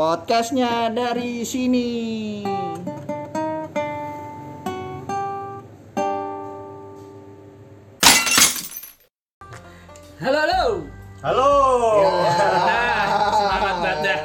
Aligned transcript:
Podcastnya 0.00 0.88
dari 0.88 1.44
sini. 1.44 2.40
Halo 10.16 10.38
halo. 10.40 10.62
Halo. 11.20 11.50
Nah, 12.00 13.28
semangat 13.28 13.76
banget 13.84 13.98
dah. 14.00 14.20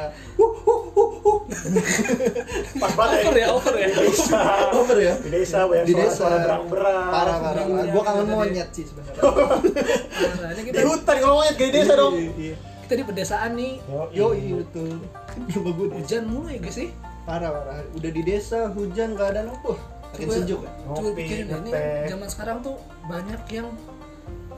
Pas 2.80 2.92
banget 2.96 3.20
Over 3.20 3.36
ya, 3.36 3.48
over 3.52 3.74
ya. 3.76 3.88
Di 3.92 4.00
desa. 4.00 4.40
Over 4.72 4.96
ya? 4.96 5.14
Di 5.20 5.28
desa 5.28 5.58
banyak 5.68 5.84
Di 5.84 5.92
suara, 5.92 6.04
desa. 6.08 6.16
suara 6.16 6.36
berang-berang. 6.40 7.04
Parah 7.12 7.36
parah. 7.44 7.64
Iya, 7.68 7.92
Gua 7.92 8.00
kangen 8.08 8.24
iya, 8.24 8.32
iya. 8.32 8.36
monyet 8.40 8.68
sih 8.72 8.84
sebenarnya. 8.88 9.20
Parah, 9.20 10.56
ini 10.64 10.70
Di 10.72 10.84
hutan 10.88 11.16
kalau 11.20 11.34
monyet 11.44 11.56
kayak 11.60 11.72
desa 11.76 11.92
dong. 12.00 12.16
Iya, 12.16 12.32
iya. 12.40 12.56
kita 12.88 12.92
di 12.96 13.04
pedesaan 13.04 13.50
nih. 13.60 13.74
Yo, 14.16 14.32
iya 14.32 14.64
Rumah 15.36 15.72
gue. 15.72 15.86
Hujan 15.94 16.22
mulu 16.24 16.48
ya 16.48 16.58
guys 16.58 16.76
sih. 16.76 16.88
Parah 17.22 17.50
parah. 17.50 17.82
Udah 17.92 18.10
di 18.10 18.22
desa 18.22 18.68
hujan 18.68 19.12
keadaan 19.12 19.50
apa? 19.50 19.72
Makin 20.08 20.24
Coba- 20.24 20.36
sejuk 20.38 20.60
ya. 20.60 20.70
Coba 20.88 21.08
pikirin 21.12 21.46
ini 21.50 21.70
zaman 22.06 22.28
sekarang 22.28 22.56
tuh 22.60 22.76
banyak 23.04 23.42
yang 23.50 23.68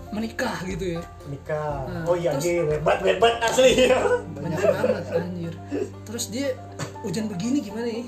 menikah 0.09 0.57
gitu 0.63 0.97
ya. 0.97 1.03
Nikah. 1.25 1.85
Nah, 1.85 2.05
Oh 2.05 2.15
iya, 2.15 2.33
terus- 2.33 2.45
anjir. 2.47 2.65
Hebat, 2.71 2.99
hebat 3.03 3.35
asli. 3.43 3.73
Banyak 4.31 4.59
banget 4.75 5.05
anjir. 5.13 5.55
Terus 6.03 6.25
dia 6.29 6.49
hujan 6.99 7.27
begini 7.27 7.59
gimana 7.61 7.85
nih? 7.91 8.05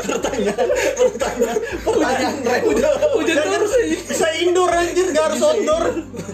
Pertanyaan, 0.00 0.68
pertanyaan, 0.96 1.58
pertanyaan 1.80 2.34
random. 2.40 2.94
Hujan 3.14 3.36
terus 3.48 3.70
sih. 3.72 3.88
Bisa 4.00 4.26
indoor 4.36 4.70
anjir, 4.70 5.06
nggak 5.08 5.24
harus 5.26 5.40
outdoor. 5.40 5.84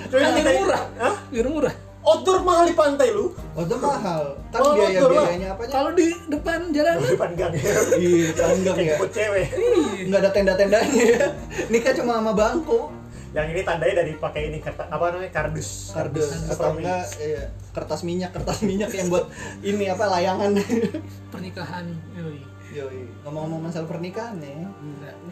Kan 0.09 0.31
biar 0.35 0.49
murah. 0.55 0.83
Hah? 0.97 1.15
Biar 1.29 1.47
murah. 1.47 1.75
Outdoor 2.07 2.39
mahal 2.41 2.65
di 2.65 2.75
pantai 2.75 3.11
lu. 3.11 3.35
Itu 3.53 3.77
mahal. 3.77 4.39
Kan 4.49 4.61
Oh, 4.63 4.73
biaya 4.73 5.03
biayanya 5.03 5.49
apanya? 5.53 5.73
Kalau 5.73 5.91
di 5.91 6.07
depan 6.29 6.59
jalan 6.71 6.95
Di 6.97 7.09
depan 7.11 7.31
gang. 7.35 7.53
Iya, 7.97 8.29
tanggang 8.33 8.77
Kayak 8.77 8.87
ya. 8.87 8.97
ikut 8.97 9.11
cewek. 9.11 9.47
Nggak 10.07 10.21
ada 10.23 10.31
tenda-tendanya 10.31 11.03
ya. 11.05 11.27
Nikah 11.67 11.93
cuma 11.93 12.13
sama 12.17 12.33
bangku, 12.33 12.81
Yang 13.33 13.47
ini 13.53 13.61
tandanya 13.63 13.95
dari 14.01 14.13
pakai 14.15 14.43
ini 14.49 14.59
kertas 14.59 14.87
apa 14.87 15.05
namanya 15.11 15.29
kardus. 15.29 15.91
kardus 15.93 16.31
atau 16.47 16.55
Superman. 16.73 16.79
enggak 16.79 17.05
iya, 17.21 17.43
kertas 17.71 18.01
minyak, 18.01 18.31
kertas 18.33 18.59
minyak 18.63 18.89
yang 18.91 19.11
buat 19.11 19.27
ini 19.61 19.85
apa 19.87 20.05
layangan. 20.09 20.51
pernikahan. 21.29 21.85
Yoi. 22.15 22.41
Yoi, 22.77 23.09
ngomong-ngomong 23.25 23.73
masalah 23.73 23.89
pernikahan 23.89 24.37
nih. 24.37 24.69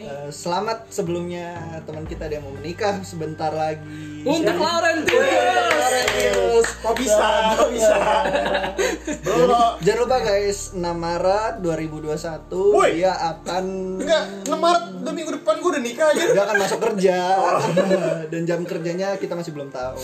Nih. 0.01 0.09
Eh, 0.09 0.31
selamat 0.33 0.89
sebelumnya 0.89 1.53
teman 1.85 2.09
kita 2.09 2.25
ada 2.25 2.41
yang 2.41 2.45
mau 2.49 2.57
menikah 2.57 3.05
sebentar 3.05 3.53
lagi. 3.53 4.25
Untuk 4.25 4.57
Laurentius. 4.57 5.29
Laurentius. 5.77 6.67
Kok 6.81 6.95
bisa? 6.97 7.29
Kok 7.61 7.69
bisa? 7.69 7.97
Bro, 9.29 9.77
Jangan 9.85 10.01
lupa 10.09 10.17
guys, 10.25 10.73
6 10.73 10.81
Maret 10.81 11.55
2021 11.61 12.49
Woi. 12.49 12.91
dia 12.97 13.13
akan 13.13 13.65
enggak, 14.01 14.25
ngemaret 14.49 14.85
udah 15.05 15.13
minggu 15.13 15.33
depan 15.37 15.55
gue 15.61 15.71
udah 15.77 15.83
nikah 15.85 16.07
aja. 16.17 16.25
dia 16.33 16.43
akan 16.49 16.57
masuk 16.57 16.79
kerja 16.81 17.19
dan 18.33 18.41
jam 18.49 18.61
kerjanya 18.65 19.21
kita 19.21 19.37
masih 19.37 19.53
belum 19.53 19.69
tahu. 19.69 20.01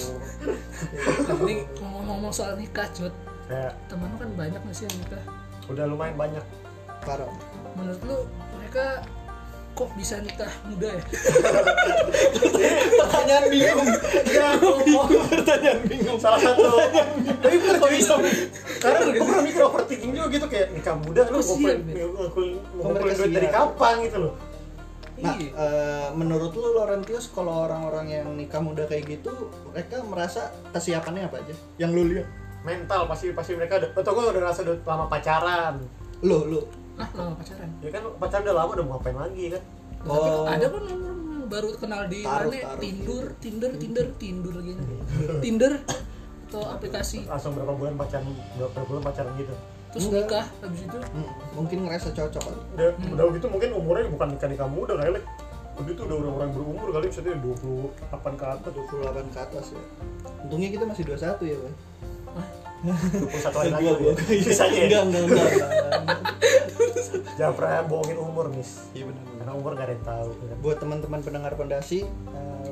Ini 1.48 1.64
ngomong-ngomong 1.80 2.36
soal 2.36 2.60
nikah, 2.60 2.84
Cut. 2.92 3.16
Ya, 3.48 3.72
Temen 3.88 4.12
lu 4.12 4.16
kan 4.20 4.28
banyak 4.36 4.60
gak 4.60 4.77
sih 4.77 4.84
yang 4.84 4.97
nikah? 5.00 5.25
udah 5.70 5.86
lumayan 5.86 6.19
banyak. 6.19 6.42
Parah. 7.01 7.29
Menurut 7.73 8.01
lu 8.03 8.19
mereka 8.53 9.01
kok 9.73 9.89
bisa 9.95 10.20
nikah 10.20 10.51
muda 10.65 10.93
ya? 10.93 11.03
Pertanyaan 12.98 13.45
bingung. 13.48 13.81
Enggak, 13.81 14.53
Pertanyaan 15.31 15.81
bingung. 15.84 16.19
salah 16.21 16.37
satu 16.37 16.69
tapi 17.41 17.56
bener 17.56 17.77
cuy 17.78 17.97
karena 18.77 18.98
gue 19.06 19.17
pernah 19.17 19.41
mikir 19.41 19.62
overthinking 19.62 20.12
juga 20.12 20.27
gitu 20.28 20.47
kayak 20.47 20.69
nikah 20.73 20.97
muda 20.97 21.23
lu 21.28 21.41
ngumpulin 21.41 21.81
duit 23.09 23.31
dari 23.33 23.48
siap. 23.48 23.56
kapan 23.73 23.95
gitu 24.05 24.19
loh 24.21 24.34
Nah, 25.21 25.37
Iya. 25.37 25.53
eh, 25.53 26.09
menurut 26.17 26.48
lu 26.51 26.73
Laurentius 26.73 27.28
kalau 27.28 27.69
orang-orang 27.69 28.09
yang 28.10 28.28
nikah 28.33 28.56
muda 28.56 28.89
kayak 28.89 29.05
gitu, 29.06 29.28
mereka 29.69 30.00
merasa 30.00 30.49
kesiapannya 30.72 31.28
apa 31.28 31.44
aja? 31.44 31.53
Yang 31.77 31.91
lu 31.93 32.03
lihat? 32.09 32.27
mental 32.60 33.05
pasti 33.05 33.28
pasti 33.31 33.53
mereka 33.53 33.77
udah 33.77 34.00
atau 34.00 34.12
gue 34.15 34.25
udah 34.33 34.43
rasa 34.43 34.60
udah 34.62 34.81
lama 34.83 35.05
pacaran 35.06 35.77
Lu, 36.21 36.44
lu. 36.47 36.60
Ah, 37.03 37.11
lama 37.16 37.34
pacaran. 37.34 37.69
ya 37.78 37.91
kan 37.91 38.03
pacaran 38.15 38.43
udah 38.43 38.56
lama 38.56 38.71
udah 38.72 38.84
mau 38.84 38.93
ngapain 38.94 39.19
lagi 39.19 39.44
kan 39.50 39.62
Nah, 40.00 40.09
Tapi 40.09 40.28
Oh. 40.31 40.44
ada 40.47 40.66
kan 40.66 40.83
yang 40.87 41.03
baru 41.47 41.69
kenal 41.75 42.03
di 42.06 42.21
Taruh, 42.22 42.49
mana? 42.49 42.62
taruh. 42.62 42.81
Tinder, 42.81 43.25
Tinder, 43.37 43.71
Tinder, 43.75 44.06
Tinder 44.16 44.55
gini. 44.56 44.84
Tinder 45.44 45.72
atau 46.47 46.62
aplikasi 46.69 47.19
langsung 47.25 47.53
berapa 47.53 47.71
bulan 47.71 47.94
pacaran 47.94 48.27
berapa 48.55 48.78
bulan 48.83 49.03
pacaran 49.05 49.33
gitu 49.37 49.55
terus 49.91 50.03
Enggak. 50.05 50.22
nikah 50.25 50.47
habis 50.60 50.81
itu 50.81 50.99
Hmm, 51.05 51.28
mungkin 51.53 51.78
ngerasa 51.84 52.09
cocok 52.10 52.43
kali. 52.43 52.59
udah 52.72 52.89
udah 53.12 53.25
gitu 53.34 53.47
mungkin 53.47 53.71
umurnya 53.72 54.06
bukan 54.09 54.28
nikah 54.31 54.49
nikah 54.49 54.66
muda 54.66 54.93
kali 54.94 55.10
Lek. 55.12 55.25
udah 55.77 55.91
itu 55.91 56.03
udah 56.03 56.16
orang-orang 56.19 56.50
berumur 56.50 56.89
kali 56.91 57.06
misalnya 57.06 57.34
28 57.39 58.34
ke 58.34 58.44
atas 58.47 58.71
28 58.72 59.27
ke 59.28 59.39
atas 59.41 59.66
ya. 59.69 59.83
Untungnya 60.41 60.69
kita 60.71 60.84
masih 60.84 61.03
21 61.06 61.44
ya, 61.44 61.56
Bang. 61.56 61.77
21 62.80 63.60
hari 63.60 63.70
lagi 63.70 63.84
Gua, 63.84 63.94
gua. 63.98 64.12
sisanya 64.41 64.80
ya? 64.80 64.84
Enggak, 64.84 65.02
enggak, 65.04 65.22
enggak. 65.22 65.48
enggak. 66.00 66.20
jangan 67.36 67.54
pernah 67.54 67.80
bohongin 67.84 68.16
umur 68.16 68.46
mis 68.48 68.70
Iya 68.92 69.04
benar. 69.08 69.22
karena 69.36 69.52
umur 69.52 69.70
gak 69.74 69.84
ada 69.84 69.94
yang 69.94 70.04
tahu 70.06 70.28
ya 70.32 70.46
kan? 70.46 70.58
Buat 70.60 70.76
teman-teman 70.80 71.20
pendengar 71.20 71.52
pondasi, 71.54 71.98
eh, 72.08 72.68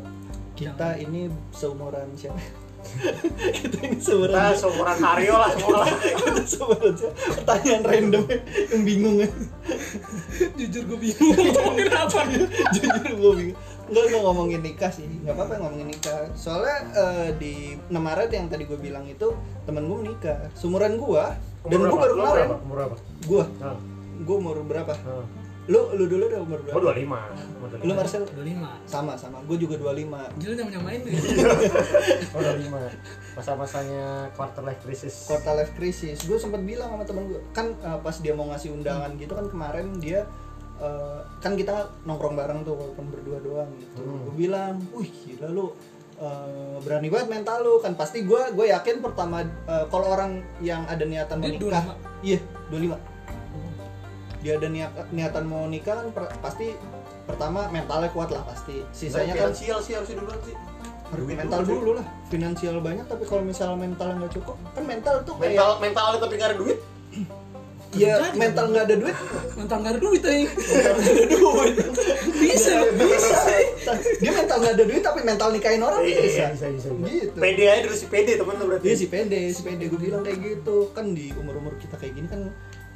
kita 0.54 0.88
ini 0.96 1.20
seumuran 1.52 2.08
siapa? 2.16 2.40
kita 3.58 3.76
ini 3.84 3.98
seumuran 3.98 4.38
kita 4.38 4.54
seumuran 4.56 4.96
Aryo 5.02 5.34
lah 5.34 5.50
semua 5.52 5.76
lah 5.82 5.88
kita 6.24 6.42
seumuran 6.46 6.92
siapa? 6.94 7.16
Pertanyaan 7.42 7.82
random 7.84 8.22
yang 8.72 8.82
bingung 8.86 9.16
ya. 9.20 9.28
jujur 10.58 10.82
gue 10.86 10.98
bingung 11.02 11.36
ngomongin 11.36 11.88
apa 11.92 12.20
Jujur 12.72 13.12
gue 13.12 13.32
bingung. 13.36 13.58
Enggak, 13.88 14.04
enggak 14.12 14.22
ngomongin 14.22 14.60
nikah 14.60 14.90
sih. 14.92 15.04
Enggak 15.08 15.34
apa-apa 15.34 15.54
ngomongin 15.64 15.88
nikah. 15.88 16.20
Soalnya 16.36 16.76
eh, 16.92 17.28
di 17.40 17.54
6 17.88 17.96
Maret 17.96 18.30
yang 18.30 18.46
tadi 18.52 18.68
gue 18.68 18.78
bilang 18.78 19.04
itu 19.08 19.32
temen 19.64 19.88
gue 19.88 19.96
menikah. 20.04 20.38
Seumuran 20.52 21.00
gue 21.00 21.24
dan 21.68 21.78
gue 21.82 21.98
baru 21.98 22.14
kemarin. 22.14 22.46
umur 22.62 22.76
berapa 22.76 22.94
Gue, 23.26 23.44
nah, 23.58 23.76
gue 24.22 24.36
umur 24.36 24.56
berapa? 24.64 24.92
nah. 24.94 25.26
Lu, 25.68 25.92
lu 25.92 26.08
dulu 26.08 26.32
udah 26.32 26.40
umur 26.40 26.58
Gua 26.64 26.80
berapa? 26.80 26.96
25 26.96 27.60
Umur 27.60 27.68
25. 27.76 27.84
Lu 27.84 27.92
Marcel? 27.92 28.22
25 28.24 28.88
Sama, 28.88 29.12
sama. 29.20 29.36
Gue 29.44 29.60
juga 29.60 29.76
25. 29.76 30.40
Jilu 30.40 30.52
yang 30.56 30.70
nyamain 30.72 31.04
tuh 31.04 31.12
Gua 32.32 32.40
25 32.56 33.36
masa-masanya 33.36 34.32
quarter 34.32 34.64
life 34.64 34.80
crisis 34.80 35.28
Quarter 35.28 35.52
life 35.60 35.72
crisis. 35.76 36.24
Gue 36.24 36.40
sempat 36.40 36.64
bilang 36.64 36.88
sama 36.96 37.04
temen 37.04 37.28
gue, 37.28 37.40
kan 37.52 37.68
eh, 37.84 37.98
pas 38.00 38.16
dia 38.16 38.32
mau 38.32 38.48
ngasih 38.48 38.72
undangan 38.80 39.12
gitu 39.20 39.36
kan 39.36 39.46
kemarin 39.52 39.92
dia 40.00 40.24
eh, 40.78 41.20
kan 41.42 41.52
kita 41.54 41.90
nongkrong 42.06 42.34
bareng 42.38 42.60
tuh 42.62 42.74
walaupun 42.74 43.06
berdua 43.10 43.38
doang 43.42 43.70
gitu. 43.78 43.98
Hmm. 43.98 44.24
Gue 44.30 44.34
bilang, 44.34 44.74
"Wih, 44.94 45.10
gila 45.26 45.48
lu 45.50 45.66
eh, 46.18 46.76
berani 46.82 47.08
banget 47.10 47.28
mental 47.30 47.58
lu." 47.62 47.74
Kan 47.82 47.94
pasti 47.94 48.22
gue 48.22 48.42
gue 48.54 48.66
yakin 48.70 49.02
pertama 49.02 49.42
eh, 49.44 49.84
kalau 49.90 50.06
orang 50.10 50.42
yang 50.62 50.86
ada 50.86 51.04
niatan 51.04 51.38
mau 51.38 51.46
Dia 51.46 51.58
nikah, 51.58 51.84
iya, 52.22 52.38
25. 52.70 52.98
Dia 54.38 54.52
ada 54.54 54.68
niat, 54.70 54.90
niatan 55.10 55.44
mau 55.50 55.66
nikah 55.66 55.94
kan 55.98 56.08
per- 56.14 56.34
pasti 56.38 56.70
pertama 57.26 57.66
mentalnya 57.68 58.08
kuat 58.14 58.30
lah 58.30 58.46
pasti. 58.46 58.86
Sisanya 58.94 59.34
kan 59.34 59.50
finansial 59.50 59.78
sih 59.82 59.92
harusnya 59.98 60.16
duluan 60.22 60.40
sih 60.46 60.56
harus 61.08 61.24
duit 61.24 61.36
mental 61.40 61.60
dulu 61.64 61.76
dulu 61.80 61.92
lah. 61.98 62.06
Finansial 62.28 62.76
banyak 62.84 63.04
tapi 63.08 63.24
kalau 63.24 63.42
misalnya 63.42 63.76
mentalnya 63.80 64.14
nggak 64.24 64.32
cukup, 64.40 64.56
kan 64.76 64.84
mental 64.84 65.14
tuh 65.24 65.34
kayak 65.40 65.56
mental 65.56 65.70
mental 65.80 66.06
tapi 66.20 66.34
gak 66.36 66.48
ada 66.52 66.58
duit 66.60 66.78
Iya, 67.90 68.36
mental 68.36 68.68
nggak 68.68 68.84
ada 68.84 68.96
duit, 68.96 69.16
Mentang 69.56 69.80
gak 69.80 69.92
ada 69.92 70.00
duit 70.00 70.20
aja 70.20 70.44
nggak 70.44 70.92
ada 70.92 71.24
duit. 71.26 71.74
Bisa 72.38 72.74
bisa. 72.86 73.38
Dia 74.18 74.30
mental 74.30 74.56
nggak 74.58 74.74
ada 74.76 74.84
duit 74.84 75.00
tapi 75.00 75.20
mental 75.22 75.48
nikahin 75.50 75.80
orang 75.80 76.04
Iya, 76.04 76.20
bisa. 76.20 76.44
bisa 76.52 76.66
bisa 76.68 76.88
bisa 76.90 77.08
Gitu. 77.08 77.32
pede 77.34 77.64
aja 77.64 77.80
dulu 77.82 77.96
si 77.96 78.06
pede 78.06 78.32
temen 78.34 78.54
lu 78.54 78.64
berarti 78.66 78.84
Iya 78.84 78.94
si 78.94 79.06
pede, 79.06 79.40
si 79.48 79.60
pede 79.62 79.84
gue 79.86 79.96
bilang 79.96 80.20
kayak 80.20 80.38
gitu. 80.38 80.92
Kan 80.92 81.12
di 81.12 81.32
umur-umur 81.32 81.74
kita 81.76 81.96
kayak 81.96 82.12
gini 82.14 82.28
kan 82.28 82.52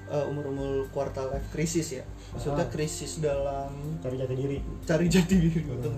eh, 0.06 0.24
umur-umur 0.24 0.84
quarter 0.88 1.24
life 1.26 1.48
crisis 1.48 1.88
ya. 1.94 2.04
Maksudnya 2.30 2.64
Ah. 2.64 2.70
krisis 2.70 3.12
dalam 3.18 3.72
cari 3.98 4.16
jati 4.16 4.34
diri 4.34 4.58
cari 4.82 5.06
jati 5.06 5.34
diri 5.34 5.60
untung. 5.66 5.96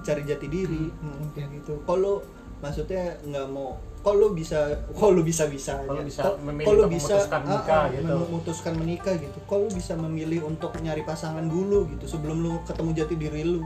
cari 0.00 0.22
jati 0.24 0.46
diri 0.48 0.88
hmm, 0.88 1.24
kayak 1.30 1.48
gitu 1.52 1.84
kalau 1.84 2.24
maksudnya 2.58 3.12
nggak 3.22 3.44
mau 3.46 3.76
kalau 4.02 4.34
bisa 4.34 4.58
kalau 4.98 5.22
bisa 5.22 5.46
bisa 5.46 5.78
Kalau 5.78 5.94
aja. 5.94 6.02
bisa 6.02 6.20
kalau 6.26 6.82
untuk 6.90 6.90
bisa 6.90 7.14
memutuskan 7.14 7.40
menikah 7.46 7.70
ah, 7.70 7.86
ah, 7.86 7.94
gitu. 7.94 8.14
memutuskan 8.26 8.72
menikah 8.74 9.14
gitu. 9.14 9.38
Kalau 9.46 9.66
bisa 9.70 9.92
memilih 9.94 10.40
untuk 10.42 10.70
nyari 10.82 11.02
pasangan 11.06 11.46
dulu 11.46 11.86
gitu 11.94 12.04
sebelum 12.10 12.42
lu 12.42 12.58
ketemu 12.66 12.90
jati 12.98 13.14
diri 13.14 13.42
lu? 13.46 13.62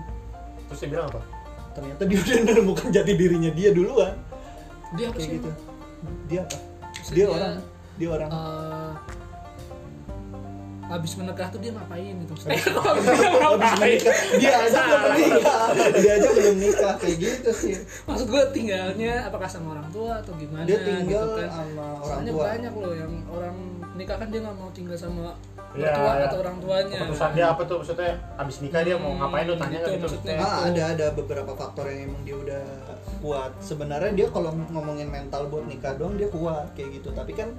Terus 0.68 0.78
dia 0.84 0.90
bilang 0.92 1.08
apa? 1.08 1.20
Ternyata 1.72 2.02
dia 2.04 2.18
udah 2.20 2.36
menemukan 2.44 2.88
jati 2.92 3.12
dirinya 3.16 3.50
dia 3.52 3.68
duluan. 3.72 4.14
Dia 4.92 5.08
apa 5.08 5.16
kayak 5.16 5.24
sih? 5.24 5.34
gitu. 5.40 5.50
Dia 6.28 6.40
apa? 6.44 6.56
Dia 6.56 7.16
dia, 7.16 7.26
orang. 7.32 7.54
Dia 7.96 8.08
orang. 8.12 8.30
Eh, 8.30 8.85
habis 10.86 11.12
menikah 11.18 11.50
tuh 11.50 11.58
dia 11.58 11.74
ngapain 11.74 12.14
gitu? 12.14 12.32
Habis 12.46 13.72
menikah. 13.76 14.14
dia 14.38 14.54
aja 14.54 14.80
belum 14.86 15.14
nikah. 15.18 15.66
Dia 15.98 16.12
aja 16.14 16.28
belum 16.30 16.56
nikah. 16.62 16.94
Kayak 16.96 17.16
gitu 17.18 17.50
sih. 17.50 17.74
Maksud 18.06 18.26
gue 18.26 18.42
tinggalnya 18.54 19.26
apakah 19.26 19.50
sama 19.50 19.74
orang 19.74 19.88
tua 19.90 20.22
atau 20.22 20.32
gimana 20.38 20.62
dia 20.62 20.78
tinggal 20.80 21.26
gitu 21.26 21.42
kan. 21.42 21.50
sama 21.50 21.84
orang 21.96 22.06
soalnya 22.06 22.32
tua. 22.32 22.44
banyak 22.46 22.72
loh 22.72 22.94
yang 22.94 23.12
orang 23.26 23.56
nikah 23.96 24.16
kan 24.16 24.28
dia 24.30 24.40
nggak 24.40 24.56
mau 24.56 24.70
tinggal 24.70 24.96
sama 24.96 25.34
Iya, 25.76 25.92
mertua 25.92 26.08
iya. 26.08 26.24
atau 26.24 26.38
orang 26.40 26.56
tuanya. 26.56 26.98
Keputusan 27.04 27.30
dia 27.36 27.46
apa 27.52 27.62
tuh? 27.68 27.76
Maksudnya 27.84 28.12
abis 28.38 28.56
nikah 28.64 28.80
dia 28.80 28.96
mau 28.96 29.12
Hmm, 29.12 29.20
ngapain 29.20 29.44
lu 29.44 29.54
tanya 29.60 29.76
gitu, 29.76 29.90
gitu, 29.92 30.04
maksudnya. 30.08 30.36
Ah, 30.40 30.60
ada 30.64 30.82
ada 30.96 31.06
beberapa 31.12 31.52
faktor 31.52 31.84
yang 31.84 32.00
emang 32.08 32.22
dia 32.24 32.36
udah 32.38 32.64
kuat. 33.20 33.50
Sebenarnya 33.60 34.12
dia 34.14 34.26
kalau 34.30 34.56
ngomongin 34.72 35.10
mental 35.10 35.52
buat 35.52 35.68
nikah 35.68 35.92
doang 36.00 36.16
dia 36.16 36.32
kuat 36.32 36.72
kayak 36.72 36.96
gitu. 36.96 37.12
Tapi 37.12 37.36
kan 37.36 37.52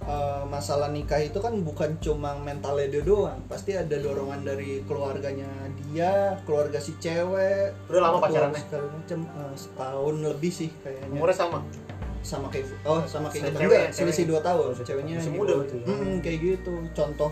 eh, 0.00 0.42
masalah 0.46 0.88
nikah 0.88 1.20
itu 1.20 1.36
kan 1.38 1.52
bukan 1.60 2.00
cuma 2.00 2.32
mentalnya 2.36 2.88
dia 2.88 3.02
doang. 3.02 3.40
Pasti 3.46 3.72
ada 3.72 3.92
dorongan 3.94 4.40
dari 4.42 4.80
keluarganya 4.84 5.48
dia, 5.76 6.40
keluarga 6.44 6.80
si 6.80 6.96
cewek. 6.96 7.76
Udah 7.88 8.00
lama 8.00 8.18
pacarannya? 8.18 8.60
Segala 8.60 8.86
macem. 8.90 9.18
Eh, 9.24 9.54
setahun 9.54 10.14
lebih 10.18 10.52
sih 10.52 10.70
kayaknya. 10.80 11.12
umurnya 11.12 11.36
sama 11.36 11.58
sama 12.20 12.52
kayak 12.52 12.68
oh 12.84 13.00
sama 13.08 13.32
kayak 13.32 13.48
gitu. 13.48 13.64
Enggak, 13.64 13.96
selisih 13.96 14.24
cewek. 14.28 14.40
2 14.40 14.48
tahun. 14.48 14.68
Ceweknya 14.84 15.14
masih 15.16 15.32
di 15.32 15.38
muda 15.40 15.52
bawah- 15.52 15.60
berarti 15.64 15.76
ya? 15.80 15.96
Mm, 15.96 16.16
kayak 16.20 16.38
gitu. 16.44 16.72
Contoh 16.92 17.30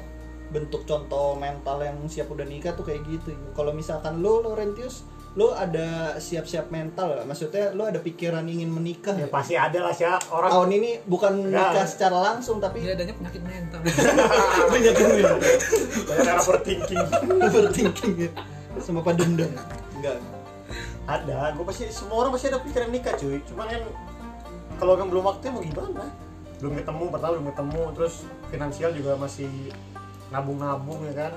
bentuk 0.48 0.82
contoh 0.88 1.36
mental 1.36 1.76
yang 1.84 1.96
siap 2.08 2.32
udah 2.32 2.46
nikah 2.48 2.72
tuh 2.72 2.84
kayak 2.84 3.04
gitu. 3.04 3.36
Kalau 3.52 3.72
misalkan 3.72 4.24
lu 4.24 4.40
Laurentius 4.40 5.04
lu 5.36 5.52
ada 5.52 6.16
siap-siap 6.16 6.72
mental 6.72 7.12
gak? 7.14 7.26
Maksudnya 7.28 7.70
lu 7.76 7.84
ada 7.84 8.00
pikiran 8.00 8.42
ingin 8.48 8.72
menikah 8.72 9.12
ya 9.14 9.28
ya? 9.28 9.28
pasti 9.28 9.54
ada 9.54 9.78
lah 9.84 9.92
sih 9.92 10.08
ya, 10.08 10.16
orang 10.32 10.50
Tahun 10.50 10.70
ini 10.72 10.90
bukan 11.04 11.32
Nggak. 11.52 11.52
nikah 11.52 11.86
secara 11.86 12.16
langsung 12.32 12.56
tapi 12.58 12.80
dia 12.80 12.96
adanya 12.96 13.14
penyakit 13.14 13.42
mental 13.44 13.78
banyak 14.72 14.94
yang 14.96 15.12
banyak 15.12 15.36
orang 16.08 16.38
overthinking 16.40 17.06
overthinking 17.46 18.12
ya. 18.24 18.30
Sama 18.80 19.02
pada 19.04 19.20
dendam. 19.26 19.50
Enggak. 19.98 20.16
ada 21.08 21.56
gue 21.56 21.64
pasti 21.64 21.88
semua 21.88 22.24
orang 22.24 22.36
pasti 22.36 22.52
ada 22.52 22.60
pikiran 22.60 22.88
nikah 22.92 23.16
cuy 23.16 23.40
cuman 23.48 23.66
kan 23.72 23.82
kalau 24.76 24.94
kan 24.94 25.06
belum 25.08 25.24
waktunya 25.24 25.52
mau 25.56 25.64
gimana 25.64 26.04
belum 26.60 26.72
ketemu 26.76 27.04
pertama 27.08 27.30
belum 27.38 27.48
ketemu 27.48 27.82
terus 27.96 28.14
finansial 28.52 28.90
juga 28.92 29.12
masih 29.16 29.50
nabung-nabung 30.28 31.00
ya 31.08 31.14
kan 31.16 31.32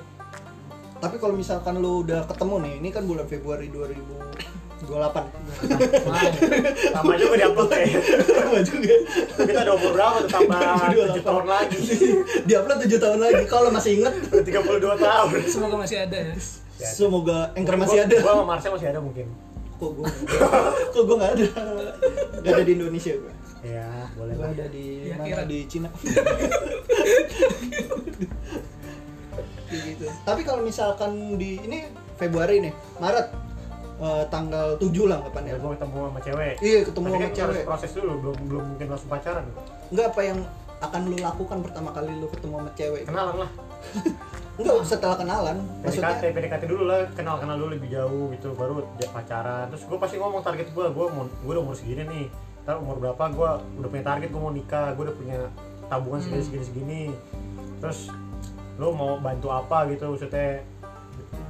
Tapi 1.01 1.15
kalau 1.17 1.33
misalkan 1.33 1.75
lu 1.75 2.05
udah 2.05 2.23
ketemu 2.23 2.55
nih, 2.61 2.73
ini 2.77 2.89
kan 2.89 3.03
bulan 3.03 3.25
Februari 3.25 3.67
2028. 3.67 4.81
wow 4.81 5.21
sama 6.91 7.13
juga 7.15 7.35
di 7.35 7.43
upload 7.43 7.69
ya. 7.71 7.85
Sama 8.23 8.59
juga. 8.61 8.95
kita 9.39 9.59
ada 9.59 9.71
umur 9.71 9.91
berapa 9.93 10.17
tuh 10.19 10.29
tambah 10.31 10.57
28. 10.57 11.17
7 11.17 11.21
tahun 11.23 11.45
lagi? 11.47 11.77
Di 12.43 12.53
upload 12.55 12.79
7 12.81 12.97
tahun 12.97 13.19
lagi. 13.19 13.43
Kalau 13.45 13.69
masih 13.69 13.91
inget, 13.97 14.13
udah 14.27 14.43
32 14.43 14.97
tahun. 14.99 15.29
Semoga 15.45 15.75
masih 15.79 15.97
ada 15.99 16.17
ya. 16.19 16.33
Semoga 16.79 17.53
Anchor 17.53 17.77
masih 17.77 17.97
Gua- 17.99 18.05
ada. 18.07 18.15
gua 18.17 18.31
sama 18.31 18.45
Marsha 18.47 18.69
masih 18.69 18.87
ada 18.87 18.99
mungkin. 18.99 19.25
Kok 19.75 19.91
gue 19.95 20.05
Kok 20.91 21.03
gue 21.03 21.15
gak 21.15 21.31
ada? 21.31 21.45
Gak 22.39 22.51
ada 22.51 22.63
di 22.63 22.73
Indonesia 22.75 23.13
gue 23.15 23.33
ya 23.61 24.09
boleh 24.13 24.33
Gue 24.33 24.41
lah. 24.41 24.53
ada 24.53 24.65
di 24.67 24.85
Ya, 25.05 25.15
mana? 25.15 25.45
di 25.45 25.59
Cina 25.65 25.89
gitu. 29.73 30.05
Tapi 30.21 30.41
kalau 30.41 30.61
misalkan 30.61 31.11
di 31.35 31.57
ini 31.59 31.87
Februari 32.15 32.59
nih, 32.59 32.71
Maret 32.97 33.27
eh, 33.97 34.23
tanggal 34.27 34.75
7 34.75 34.89
lah 35.05 35.19
kapan 35.23 35.43
ya? 35.45 35.55
gue 35.55 35.69
ketemu 35.71 35.97
sama 36.03 36.19
cewek 36.19 36.53
Iya, 36.59 36.79
ketemu 36.83 37.05
Tapi 37.05 37.11
sama 37.11 37.21
kan 37.21 37.29
harus 37.31 37.37
cewek. 37.53 37.65
proses 37.65 37.91
dulu 37.91 38.11
belum 38.17 38.35
belum 38.45 38.63
mungkin 38.67 38.85
langsung 38.87 39.09
pacaran 39.09 39.43
Enggak 39.87 40.05
apa 40.09 40.21
yang 40.23 40.39
akan 40.81 41.01
lu 41.05 41.15
lakukan 41.15 41.57
pertama 41.61 41.89
kali 41.91 42.09
lu 42.11 42.27
ketemu 42.27 42.53
sama 42.57 42.71
cewek? 42.73 43.01
kenalan 43.05 43.35
lah 43.39 43.51
Enggak 44.51 44.73
setelah 44.83 45.15
kenalan. 45.15 45.57
PDKT 45.79 46.01
Maksudnya 46.01 46.33
PDKT 46.33 46.63
dulu 46.65 46.83
lah 46.85 46.99
kenal 47.11 47.35
kenal 47.37 47.55
dulu 47.55 47.69
lebih 47.71 47.89
jauh 47.89 48.29
gitu 48.29 48.53
baru 48.53 48.81
pacaran 49.07 49.65
terus 49.69 49.83
gue 49.83 49.97
pasti 49.97 50.15
ngomong 50.17 50.41
target 50.41 50.67
gue 50.67 50.85
gue 50.87 51.05
mau 51.07 51.23
gue 51.25 51.51
udah 51.51 51.61
umur 51.61 51.73
segini 51.73 52.03
nih 52.03 52.25
ntar 52.61 52.77
umur 52.77 52.97
berapa 52.97 53.23
gue 53.27 53.49
udah 53.79 53.89
punya 53.89 54.05
target 54.05 54.29
gue 54.29 54.37
mau 54.39 54.49
nikah 54.49 54.93
gue 54.93 55.03
udah 55.03 55.15
punya 55.15 55.37
tabungan 55.87 56.19
segini 56.19 56.41
segini 56.43 56.63
segini 56.63 57.01
terus 57.77 58.13
lo 58.79 58.95
mau 58.95 59.19
bantu 59.19 59.51
apa 59.51 59.87
gitu 59.91 60.15
maksudnya 60.15 60.63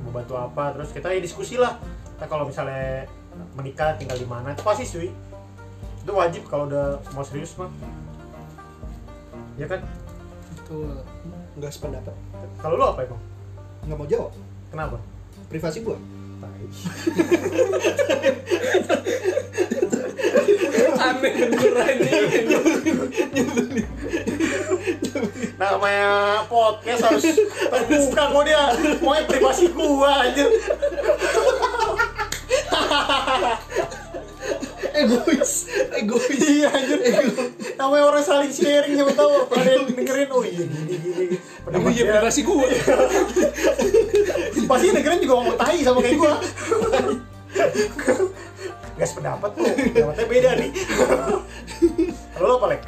mau 0.06 0.12
bantu 0.16 0.34
apa? 0.38 0.74
Terus 0.78 0.90
kita 0.96 1.08
ya 1.14 1.20
diskusi 1.22 1.58
lah. 1.60 1.78
Kita 2.18 2.26
kalau 2.30 2.46
misalnya 2.48 3.06
menikah 3.56 3.98
tinggal 3.98 4.18
di 4.18 4.28
mana 4.28 4.54
itu 4.54 4.62
pasti 4.62 4.84
cuy 4.86 5.10
itu 6.02 6.12
wajib 6.18 6.50
kalau 6.50 6.66
udah 6.66 6.98
mau 7.14 7.22
serius 7.22 7.54
mah. 7.58 7.70
Ya 9.58 9.70
kan? 9.70 9.86
Betul. 10.58 11.06
Enggak 11.58 11.72
sependapat. 11.76 12.16
kalau 12.58 12.78
lo 12.78 12.94
apa 12.94 13.06
emang? 13.06 13.22
Enggak 13.86 13.98
mau 13.98 14.08
jawab. 14.10 14.32
kenapa? 14.72 14.98
Privasi 15.50 15.84
gua. 15.86 15.98
aneh 21.02 21.34
namanya 25.72 26.10
podcast 26.52 27.02
harus 27.08 27.24
terbuka 27.72 28.24
kok 28.28 28.44
dia. 28.44 28.64
Maunya 29.00 29.24
privasi 29.28 29.66
gua 29.72 30.28
aja 30.28 30.46
Egois, 34.92 35.72
egois. 35.96 36.40
iya 36.44 36.68
anjir. 36.68 37.00
Namanya 37.80 38.04
orang 38.12 38.24
saling 38.28 38.52
sharing 38.52 39.00
siapa 39.00 39.16
tahu 39.16 39.48
ada 39.56 39.70
yang 39.72 39.88
dengerin. 39.88 40.28
Oh 40.36 40.44
iya 40.44 40.68
gini 40.68 40.96
gini 41.00 41.26
Ini 41.32 41.38
pendapat 41.64 41.92
ya 41.96 42.04
dia 42.04 42.12
privasi 42.20 42.42
gue 42.44 42.68
pasti 44.68 44.88
dengerin 44.92 45.20
juga 45.24 45.34
ngomong 45.40 45.56
tai 45.58 45.80
sama 45.82 46.00
kayak 46.04 46.18
gua. 46.20 46.34
Gak 49.00 49.08
sependapat 49.10 49.50
tuh, 49.58 49.66
pendapatnya 49.66 50.26
beda 50.30 50.50
nih. 50.62 50.70
Kalau 52.36 52.46
lo 52.46 52.56
apa, 52.62 52.66
Lek? 52.76 52.82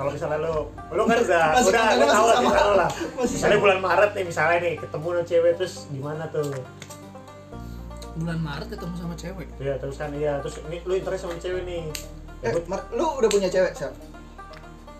Kalau 0.00 0.10
misalnya 0.10 0.40
lo, 0.40 0.72
lo 0.88 1.02
kan 1.04 1.20
udah, 1.20 1.44
Masih 1.52 1.68
udah, 1.68 1.84
lo 1.92 2.04
tahu 2.08 2.24
lah 2.24 2.38
lo 2.40 2.72
lah 2.74 2.88
Misalnya 3.20 3.58
bulan 3.60 3.78
Maret 3.78 4.10
nih, 4.16 4.24
misalnya 4.24 4.56
nih, 4.58 4.74
ketemu 4.80 5.06
sama 5.10 5.22
cewek 5.22 5.52
terus 5.54 5.74
gimana 5.86 6.24
tuh? 6.26 6.48
bulan 8.10 8.40
Maret 8.40 8.68
ketemu 8.70 8.94
sama 8.96 9.14
cewek 9.14 9.48
Iya, 9.56 9.74
terus 9.76 9.96
kan, 9.96 10.10
iya, 10.10 10.40
terus 10.40 10.56
ini 10.64 10.80
lo 10.82 10.92
interest 10.94 11.22
sama 11.22 11.36
cewek 11.36 11.62
nih 11.62 11.84
Ya, 12.40 12.48
Eh, 12.50 12.64
Mar, 12.64 12.80
lu 12.90 13.04
udah 13.14 13.28
punya 13.28 13.46
cewek, 13.46 13.76
Sal? 13.76 13.92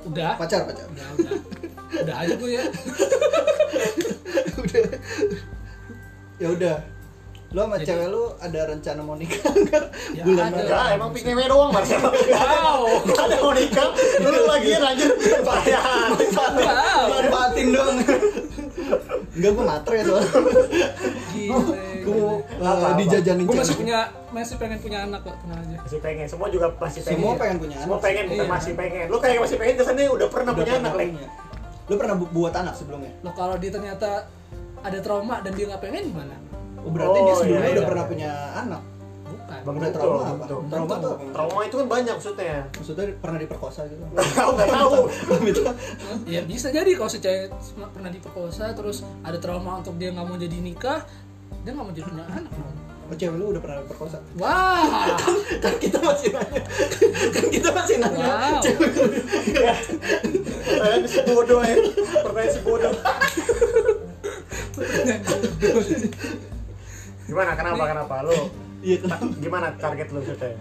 udah 0.02 0.37
Pacar, 0.37 0.64
pacar. 0.64 0.85
udah 0.87 1.06
udah 1.17 1.32
udah 2.00 2.17
aja 2.17 2.35
gue 2.35 2.50
ya 2.50 2.64
udah. 4.62 4.85
Ya 6.37 6.49
udah. 6.50 6.76
Lu 7.50 7.61
sama 7.61 7.76
Jadi- 7.76 7.87
cewek 7.88 8.08
lu 8.08 8.23
ada 8.37 8.61
rencana 8.64 9.00
mau 9.00 9.14
nikah 9.14 9.43
enggak? 9.58 9.85
Ya 10.12 10.23
Bulan 10.23 10.49
ada. 10.49 10.62
Enggak, 10.62 10.87
emang 10.94 11.11
pingin 11.11 11.26
cewek 11.29 11.47
doang, 11.47 11.70
Mas 11.70 11.91
wow. 11.99 12.82
Ada 13.11 13.37
mau 13.37 13.52
nikah, 13.52 13.88
lu 14.20 14.41
lagi 14.44 14.69
anjir 14.73 15.11
Payah 15.41 15.82
wow. 15.82 17.06
Manfaatin 17.11 17.66
dong. 17.71 17.95
Enggak 19.33 19.50
gua 19.52 19.64
matre 19.66 19.99
soalnya. 20.00 20.30
gile 21.30 21.78
Gua 22.00 22.16
mau 22.16 22.80
uh, 22.80 22.97
dijajanin 22.97 23.45
gue 23.45 23.52
masih 23.52 23.76
punya 23.76 23.99
masih 24.30 24.57
pengen 24.57 24.78
punya 24.78 24.99
anak 25.04 25.21
kok 25.21 25.37
tenang 25.37 25.61
aja. 25.61 25.76
Masih 25.80 25.99
pengen, 26.00 26.26
semua 26.26 26.49
juga 26.49 26.66
masih 26.73 27.00
pengen. 27.02 27.19
Semua 27.19 27.33
pengen 27.37 27.57
punya 27.59 27.76
Semua 27.76 27.92
anak. 27.92 28.04
pengen, 28.07 28.25
bukan 28.26 28.40
Iya. 28.40 28.50
masih 28.50 28.73
pengen. 28.73 29.07
Lu 29.07 29.16
kayak 29.19 29.38
masih 29.38 29.57
pengen, 29.59 29.75
kesannya 29.76 30.04
udah 30.09 30.28
pernah 30.28 30.50
Udah 30.50 30.59
punya 30.61 30.73
pernah 30.73 30.87
anak, 30.88 31.02
punya. 31.12 31.28
Lu 31.85 31.95
pernah 31.97 32.14
bu- 32.16 32.33
buat 32.33 32.54
anak 32.54 32.75
sebelumnya? 32.75 33.12
lo 33.21 33.30
kalau 33.33 33.54
dia 33.57 33.69
ternyata 33.69 34.11
ada 34.80 34.99
trauma 34.99 35.37
dan 35.40 35.52
dia 35.52 35.66
nggak 35.66 35.83
pengen 35.83 36.02
gimana 36.09 36.35
Oh, 36.81 36.91
berarti 36.91 37.13
Oh, 37.13 37.23
dia 37.23 37.35
sebelumnya 37.35 37.61
iya, 37.61 37.71
udah 37.71 37.77
iya. 37.77 37.89
pernah 37.89 38.05
punya 38.07 38.31
anak. 38.57 38.83
bukan 39.31 39.59
Bang 39.61 39.77
Udah 39.77 39.91
trauma 39.93 40.17
apa? 40.17 40.33
bentuk. 40.39 40.61
Trauma 40.71 40.95
tuh? 40.97 41.15
Trauma 41.31 41.61
itu 41.61 41.77
kan 41.77 41.87
banyak 41.91 42.15
maksudnya 42.15 42.57
Maksudnya 42.71 43.05
pernah 43.15 43.39
diperkosa 43.39 43.81
gitu. 43.85 44.05
Gak 44.17 44.29
tahu, 44.33 44.51
gak 44.55 44.69
tahu 44.71 44.93
Gitu. 45.43 45.61
ya 46.25 46.41
bisa 46.43 46.69
jadi 46.69 46.91
kalau 46.95 47.09
si 47.09 47.19
cewek 47.19 47.51
pernah 47.91 48.09
diperkosa 48.09 48.73
terus 48.73 48.97
ada 49.21 49.37
trauma 49.37 49.77
untuk 49.77 49.95
dia 49.95 50.09
nggak 50.11 50.23
mau 50.23 50.35
jadi 50.35 50.57
nikah 50.57 51.05
dia 51.61 51.71
nggak 51.71 51.83
mau 51.83 51.93
jadi 51.93 52.07
punya 52.07 52.25
anak. 52.27 52.53
Oh, 53.05 53.13
cewek 53.13 53.37
lu 53.37 53.51
udah 53.51 53.61
pernah 53.61 53.77
diperkosa? 53.83 54.17
wah 54.35 55.19
kan 55.65 55.75
kita 55.77 55.99
masih 55.99 56.31
nanya. 56.31 56.63
kan 57.29 57.45
kita 57.51 57.69
masih 57.71 57.97
nanya. 57.99 58.23
Wow. 58.23 58.61
Cewek 58.63 58.91
lu 58.95 59.05
Pertanyaan 60.63 61.05
si 61.05 61.19
bodoh 61.27 61.61
ya 61.61 61.77
Pertanyaan 62.23 62.49
si 62.49 62.61
bodoh 62.63 62.93
Gimana, 67.31 67.51
kenapa, 67.55 67.83
kenapa? 67.87 68.15
Lu, 68.27 68.35
Iya, 68.81 68.97
kenapa? 68.99 69.25
gimana 69.39 69.67
target 69.77 70.09
lu 70.11 70.19
maksudnya? 70.19 70.57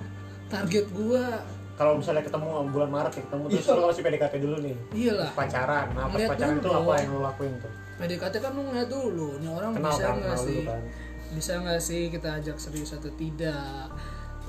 target 0.49 0.85
gua 0.91 1.25
Kalau 1.73 1.95
misalnya 1.95 2.19
ketemu 2.19 2.47
bulan 2.69 2.89
Maret 2.91 3.13
ya 3.15 3.21
ketemu 3.23 3.43
terus 3.47 3.63
Iya. 3.63 3.73
lu 3.73 3.81
masih 3.87 4.01
PDKT 4.03 4.33
dulu 4.37 4.55
nih 4.59 4.75
iyalah 4.91 5.29
pacaran, 5.31 5.85
nah 5.95 6.03
pas 6.03 6.11
Ngeliat 6.11 6.29
pacaran 6.29 6.55
itu 6.55 6.69
apa 6.69 6.91
yang 6.99 7.09
lu 7.09 7.19
lakuin 7.21 7.53
tuh? 7.57 7.71
PDKT 7.95 8.35
kan 8.37 8.51
lu 8.51 8.61
ngeliat 8.63 8.89
dulu 8.89 9.27
nih 9.39 9.49
orang 9.49 9.71
Kenal 9.73 9.89
bisa 9.89 10.03
kan, 10.03 10.13
nggak 10.13 10.27
kenal 10.27 10.43
sih 10.43 10.59
kan 10.63 10.81
bisa 11.29 11.51
nggak 11.55 11.79
sih 11.79 12.01
kita 12.09 12.29
ajak 12.35 12.57
serius 12.57 12.91
atau 12.91 13.11
tidak 13.13 13.87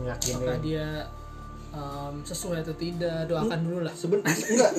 apakah 0.01 0.57
dia 0.59 0.87
em, 1.71 2.15
sesuai 2.21 2.59
atau 2.61 2.75
tidak 2.75 3.25
doakan 3.25 3.59
dulu 3.61 3.79
lah 3.81 3.93
Seben 3.93 4.21
enggak. 4.25 4.71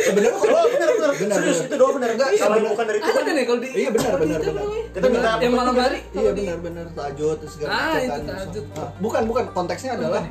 Sebenarnya 0.00 0.34
kalau 0.34 0.48
Oh, 0.52 0.66
bener 0.68 0.88
bener. 0.90 1.10
Bener, 1.12 1.36
Serius 1.36 1.60
itu 1.62 1.74
doa 1.74 1.90
bener. 1.92 2.10
Enggak, 2.12 2.28
Kalau 2.34 2.56
bener. 2.56 2.70
bukan 2.70 2.84
dari 2.84 2.98
Tuhan. 3.00 3.14
kan 3.20 3.32
ya 3.32 3.44
kalau 3.44 3.60
di 3.60 3.68
Iya, 3.70 3.88
benar, 3.90 4.08
kalau 4.08 4.20
benar, 4.20 4.40
benar. 4.40 4.64
Kita 4.90 5.06
minta 5.06 5.30
yang 5.38 5.54
malam 5.54 5.74
hari 5.76 5.98
Iya 6.00 6.10
kalau 6.12 6.32
benar-benar 6.34 6.86
tahajud 6.92 7.36
terus 7.38 7.52
segala 7.54 7.70
Ah, 7.70 7.94
macam 7.94 8.22
kan. 8.26 8.46
Ah, 8.74 8.88
bukan 8.98 9.22
bukan 9.24 9.44
konteksnya 9.50 9.90
adalah 9.94 10.22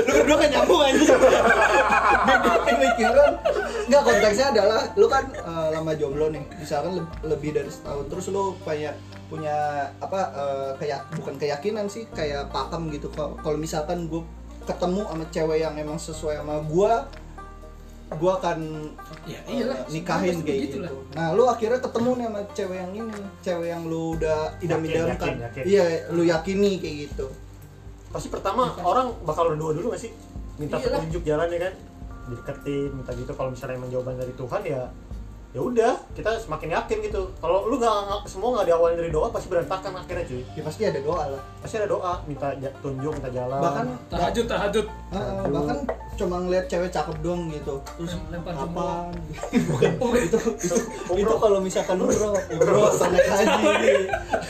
lu 0.00 0.12
berdua 0.14 0.36
kan 0.38 0.48
nyambung 0.50 0.80
aja 0.80 0.98
pikiran 2.80 3.32
nggak 3.86 4.02
konteksnya 4.02 4.46
adalah 4.50 4.80
lu 4.94 5.06
kan 5.06 5.24
eh, 5.30 5.68
lama 5.80 5.96
jomblo 5.96 6.28
nih 6.28 6.44
misalkan 6.60 7.00
le- 7.00 7.12
lebih 7.24 7.56
dari 7.56 7.72
setahun 7.72 8.04
terus 8.12 8.28
lu 8.28 8.52
punya 8.60 8.92
punya 9.32 9.88
apa 9.96 10.20
eh, 10.36 10.70
kayak 10.76 11.00
bukan 11.16 11.34
keyakinan 11.40 11.86
sih 11.88 12.04
kayak 12.12 12.52
pakem 12.52 12.92
gitu 12.92 13.08
kalau 13.10 13.34
kalau 13.40 13.56
misalkan 13.56 14.04
gue 14.06 14.20
ketemu 14.68 15.00
sama 15.08 15.24
cewek 15.32 15.58
yang 15.64 15.74
emang 15.74 15.96
sesuai 15.96 16.44
sama 16.44 16.60
gue 16.62 16.92
gue 18.10 18.32
akan 18.42 18.58
ya 19.22 19.38
iyalah 19.46 19.86
nikahin 19.86 20.42
sebenarnya 20.42 20.46
kayak 20.50 20.60
gitu. 20.66 20.76
lah. 20.82 20.92
Nah, 21.14 21.28
lu 21.30 21.46
akhirnya 21.46 21.78
ketemu 21.78 22.10
nih 22.18 22.26
sama 22.26 22.40
cewek 22.58 22.76
yang 22.82 22.90
ini, 22.90 23.20
cewek 23.38 23.68
yang 23.70 23.82
lu 23.86 24.02
udah 24.18 24.38
idam-idamkan. 24.58 25.34
Iya, 25.62 25.84
lu 26.10 26.22
yakini 26.26 26.82
kayak 26.82 26.96
gitu. 27.06 27.30
Pasti 28.10 28.26
pertama 28.26 28.74
orang 28.82 29.14
bakal 29.22 29.54
berdoa 29.54 29.78
dulu 29.78 29.94
gak 29.94 30.02
sih? 30.02 30.12
Minta 30.58 30.82
Iyalah. 30.82 31.06
petunjuk 31.06 31.22
jalan 31.22 31.48
ya 31.54 31.60
kan? 31.70 31.74
Dideketin, 32.34 32.90
minta 32.98 33.12
gitu 33.14 33.32
kalau 33.38 33.50
misalnya 33.54 33.78
emang 33.78 33.90
jawaban 33.94 34.18
dari 34.18 34.34
Tuhan 34.34 34.62
ya 34.66 34.82
ya 35.50 35.60
udah 35.60 35.92
kita 36.14 36.30
semakin 36.38 36.78
yakin 36.78 36.98
gitu. 37.02 37.26
Kalau 37.42 37.66
lu 37.66 37.74
nggak 37.74 37.90
nggak- 38.06 38.24
semua 38.30 38.54
nggak 38.54 38.70
diawali 38.70 38.94
dari 38.94 39.10
doa 39.10 39.28
pasti 39.28 39.50
berantakan 39.50 39.98
akhirnya 39.98 40.22
cuy. 40.22 40.42
Ya 40.54 40.62
pasti 40.62 40.82
ada 40.86 41.00
doa 41.02 41.24
lah. 41.26 41.42
pasti 41.58 41.74
ada 41.76 41.88
doa 41.90 42.12
minta 42.24 42.54
tunjuk 42.78 43.12
minta 43.18 43.30
jalan. 43.34 43.58
Bahkan 43.58 43.86
tahajud 44.08 44.46
tahajud. 44.46 44.86
Heeh, 45.10 45.42
bahkan 45.50 45.78
cuma 46.20 46.36
ngeliat 46.38 46.64
cewek 46.66 46.88
cakep 46.88 47.16
doang 47.20 47.48
gitu. 47.48 47.74
Terus 47.90 48.12
Lem- 48.12 48.28
lempar 48.36 48.54
apa? 48.54 49.08
Bukan. 49.50 49.90
itu 50.20 50.38
itu 50.52 50.76
Umroh. 51.06 51.16
itu 51.16 51.34
kalau 51.34 51.58
misalkan 51.58 51.96
umroh, 51.96 52.36
umroh 52.50 52.90
sama 52.90 53.10
naik 53.10 53.26
haji. 53.26 53.72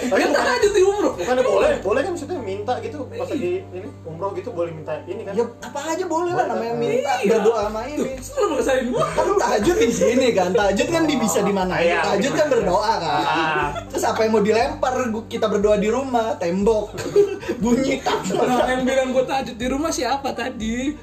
tapi 0.02 0.20
kan 0.20 0.32
tahajud 0.32 0.72
di 0.72 0.82
umroh 0.82 1.12
bukannya 1.12 1.42
boleh 1.42 1.70
boleh 1.80 2.00
kan 2.00 2.10
maksudnya 2.10 2.38
minta 2.38 2.74
gitu 2.80 3.04
pas 3.06 3.24
lagi 3.24 3.62
ini 3.62 3.88
umroh 4.02 4.30
gitu 4.32 4.50
boleh 4.50 4.72
minta 4.72 4.96
ini 5.04 5.22
kan 5.22 5.32
Ya 5.32 5.44
apa 5.60 5.80
aja 5.86 6.04
boleh 6.04 6.32
lah 6.32 6.46
namanya 6.46 6.74
minta 6.74 7.12
Iya. 7.18 7.36
berdoa 7.36 7.60
sama 7.66 7.80
ini. 7.86 8.16
sebelum 8.18 8.48
ngerasain 8.52 8.84
Kan 8.90 9.26
tahajud 9.36 9.76
di 9.78 9.90
sini 9.90 10.28
kan. 10.32 10.50
Tahajud 10.50 10.88
kan 10.88 11.02
di 11.04 11.14
bisa 11.16 11.38
di 11.40 11.52
mana 11.52 11.72
aja. 11.76 11.96
Tahajud 12.06 12.32
kan 12.34 12.46
berdoa 12.48 12.92
kan. 12.96 13.20
Ah. 13.20 13.66
Terus 13.86 14.04
apa 14.04 14.20
yang 14.22 14.32
mau 14.32 14.42
dilempar? 14.42 14.94
Gua- 15.06 15.26
Kita 15.26 15.46
berdoa 15.46 15.76
di 15.76 15.88
rumah, 15.88 16.34
tembok. 16.34 16.96
Bunyi 17.62 18.00
tak. 18.00 18.24
Nah, 18.32 18.66
yang 18.66 18.82
bilang 18.82 19.08
gue 19.10 19.22
tahajud 19.22 19.54
di 19.54 19.66
rumah 19.66 19.90
siapa 19.90 20.32
tadi? 20.32 20.96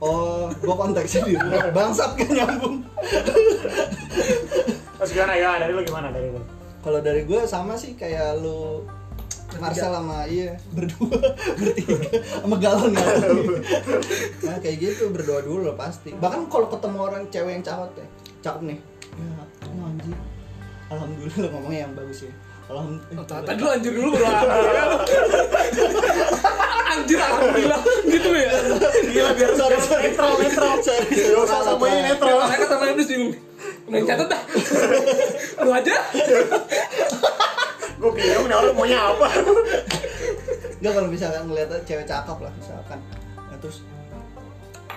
Oh, 0.00 0.48
gua 0.64 0.74
konteksnya 0.80 1.28
di 1.28 1.36
rumah. 1.36 1.68
Bangsat 1.76 2.16
kan 2.16 2.28
nyambung. 2.32 2.80
terus 5.00 5.16
gimana? 5.16 5.32
Ya 5.36 5.60
dari 5.60 5.72
lu 5.76 5.84
gimana? 5.84 6.08
Dari 6.08 6.32
lu? 6.32 6.40
Kalau 6.80 7.04
dari 7.04 7.28
gue 7.28 7.44
sama 7.44 7.76
sih 7.76 7.92
kayak 7.92 8.40
lu 8.40 8.80
Marcel 9.58 9.90
sama 9.90 10.30
iya 10.30 10.54
berdua 10.70 11.10
bertiga 11.58 12.22
sama 12.22 12.56
galon 12.62 12.94
ya 12.94 13.10
nah 14.46 14.56
kayak 14.62 14.76
gitu 14.78 15.10
berdoa 15.10 15.42
dulu 15.42 15.66
lah 15.66 15.76
pasti. 15.76 16.14
Bahkan 16.14 16.46
kalau 16.46 16.70
ketemu 16.70 16.98
orang 17.02 17.26
cewek 17.34 17.52
yang 17.58 17.64
cakep 17.66 17.90
ya 17.98 18.06
cakep 18.46 18.62
nih. 18.70 18.78
Ya 19.18 19.42
oh, 19.66 19.90
anjir 19.90 20.14
alhamdulillah 20.90 21.50
ngomongnya 21.50 21.80
yang 21.90 21.94
bagus 21.98 22.30
ya. 22.30 22.32
Oh, 22.70 22.78
alhamdulillah. 22.78 23.26
Tadi 23.26 23.58
lu 23.58 23.68
anjir 23.74 23.92
dulu 23.92 24.10
bro. 24.14 24.30
anjir 26.90 27.18
alhamdulillah 27.22 27.80
gitu 28.08 28.30
ya. 28.34 28.50
gila 29.10 29.30
biar 29.38 29.52
sorry 29.54 29.78
sorry 29.78 30.02
netral 30.10 30.34
netral 30.38 30.74
sorry 30.82 31.06
Gak 31.10 31.40
usah 31.46 31.60
samain 31.62 32.02
netral 32.02 32.36
Karena 32.42 32.56
kata 32.66 32.74
lain 32.82 32.94
terus 32.98 33.08
bingung. 33.10 33.32
Nggak 33.90 34.02
catat 34.06 34.26
dah. 34.30 34.42
Lu 35.62 35.70
aja. 35.70 35.94
gue 38.00 38.10
bingung 38.16 38.46
nih 38.48 38.56
orang 38.56 38.72
maunya 38.72 38.98
apa 39.12 39.28
Enggak 40.80 40.92
kalau 40.96 41.08
misalkan 41.12 41.42
ngeliat 41.52 41.68
cewek 41.84 42.08
cakep 42.08 42.38
lah 42.40 42.52
misalkan 42.56 42.98
nah, 43.36 43.58
terus 43.60 43.84